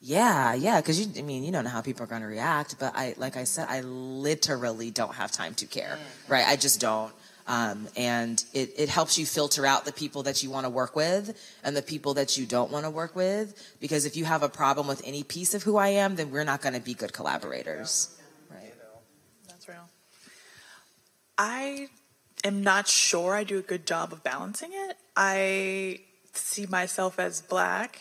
[0.00, 2.76] Yeah, yeah, because you, I mean, you don't know how people are going to react,
[2.80, 6.46] but I, like I said, I literally don't have time to care, right?
[6.46, 7.12] I just don't.
[7.46, 10.94] Um, and it, it helps you filter out the people that you want to work
[10.94, 13.54] with and the people that you don't want to work with.
[13.80, 16.44] Because if you have a problem with any piece of who I am, then we're
[16.44, 18.16] not going to be good collaborators.
[18.50, 18.72] Right.
[19.48, 19.88] That's real.
[21.36, 21.88] I
[22.44, 24.96] am not sure I do a good job of balancing it.
[25.16, 26.00] I
[26.32, 28.00] see myself as black,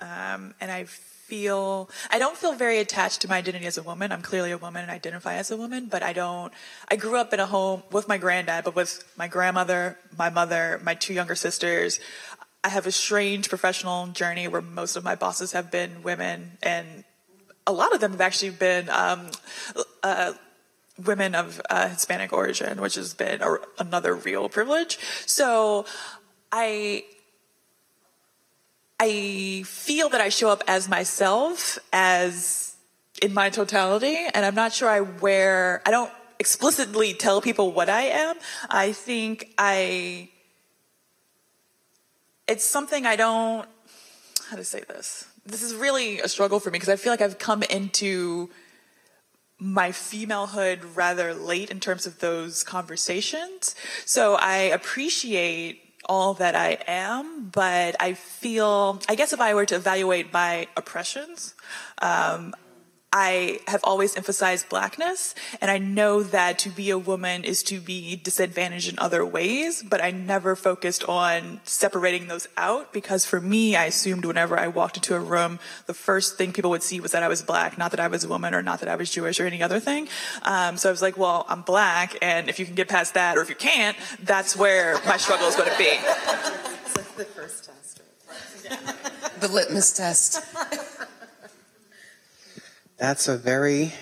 [0.00, 0.86] um, and I
[1.30, 4.10] feel I don't feel very attached to my identity as a woman.
[4.10, 6.52] I'm clearly a woman and identify as a woman, but I don't.
[6.90, 10.80] I grew up in a home with my granddad, but with my grandmother, my mother,
[10.82, 12.00] my two younger sisters.
[12.62, 17.04] I have a strange professional journey where most of my bosses have been women, and
[17.66, 19.30] a lot of them have actually been um,
[20.02, 20.32] uh,
[21.06, 24.98] women of uh, Hispanic origin, which has been a, another real privilege.
[25.26, 25.86] So
[26.52, 27.04] I
[29.02, 32.76] I feel that I show up as myself, as
[33.22, 35.80] in my totality, and I'm not sure I wear.
[35.86, 38.36] I don't explicitly tell people what I am.
[38.68, 40.28] I think I.
[42.46, 43.66] It's something I don't.
[44.50, 45.26] How to say this?
[45.46, 48.50] This is really a struggle for me because I feel like I've come into
[49.58, 53.74] my femalehood rather late in terms of those conversations.
[54.04, 59.64] So I appreciate all that I am, but I feel, I guess if I were
[59.66, 61.54] to evaluate my oppressions,
[62.02, 62.52] um,
[63.12, 67.80] I have always emphasized blackness, and I know that to be a woman is to
[67.80, 73.40] be disadvantaged in other ways, but I never focused on separating those out because for
[73.40, 77.00] me, I assumed whenever I walked into a room, the first thing people would see
[77.00, 78.94] was that I was black, not that I was a woman or not that I
[78.94, 80.06] was Jewish or any other thing.
[80.42, 83.36] Um, so I was like, well, I'm black, and if you can get past that,
[83.36, 85.84] or if you can't, that's where my struggle is going to be.
[85.84, 88.00] It's like the first test.
[89.40, 90.44] the litmus test.
[93.00, 93.94] That's a very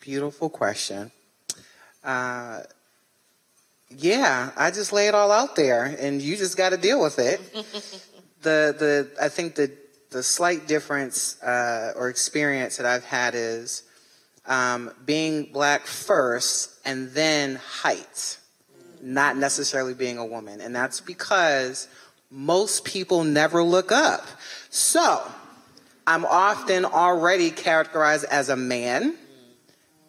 [0.00, 1.12] beautiful question.
[2.02, 2.62] Uh,
[3.88, 7.20] yeah, I just lay it all out there, and you just got to deal with
[7.20, 7.40] it.
[8.42, 9.70] the the I think the
[10.10, 13.84] the slight difference uh, or experience that I've had is
[14.44, 18.38] um, being black first, and then height,
[19.00, 21.86] not necessarily being a woman, and that's because
[22.28, 24.26] most people never look up.
[24.68, 25.30] So
[26.06, 29.16] I'm often already characterized as a man.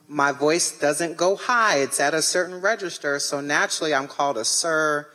[0.08, 3.20] My voice doesn't go high, it's at a certain register.
[3.20, 5.08] So naturally, I'm called a sir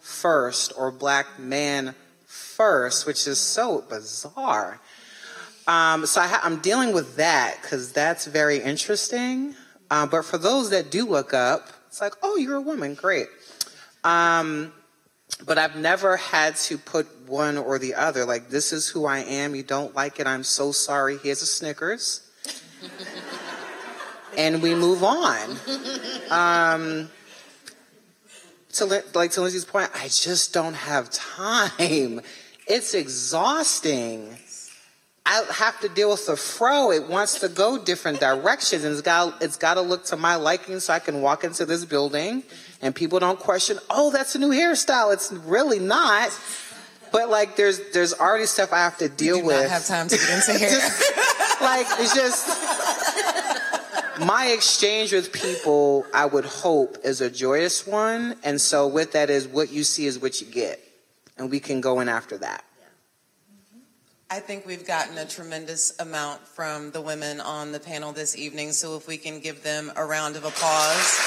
[0.00, 1.94] first or black man
[2.26, 4.80] first, which is so bizarre.
[5.66, 9.54] Um, so I I'm dealing with that because that's very interesting.
[9.90, 13.28] Uh, but for those that do look up, it's like, oh, you're a woman, great.
[14.02, 14.72] Um,
[15.44, 18.24] but I've never had to put one or the other.
[18.24, 19.54] Like, this is who I am.
[19.54, 20.26] You don't like it.
[20.26, 21.18] I'm so sorry.
[21.18, 22.28] Here's a Snickers.
[24.36, 25.56] and we move on.
[26.30, 27.10] Um,
[28.74, 32.20] to like to Lindsay's point, I just don't have time.
[32.66, 34.36] It's exhausting.
[35.26, 36.90] I have to deal with the fro.
[36.90, 40.34] It wants to go different directions, and it's got it's got to look to my
[40.34, 42.42] liking, so I can walk into this building,
[42.84, 43.78] and people don't question.
[43.90, 45.12] Oh, that's a new hairstyle.
[45.12, 46.30] It's really not.
[47.10, 49.62] But like, there's there's already stuff I have to deal with.
[49.62, 50.78] not have time to get into hair.
[51.60, 52.46] like it's just
[54.26, 59.28] my exchange with people i would hope is a joyous one and so with that
[59.28, 60.80] is what you see is what you get
[61.36, 62.64] and we can go in after that
[64.30, 68.72] I think we've gotten a tremendous amount from the women on the panel this evening,
[68.72, 71.20] so if we can give them a round of applause.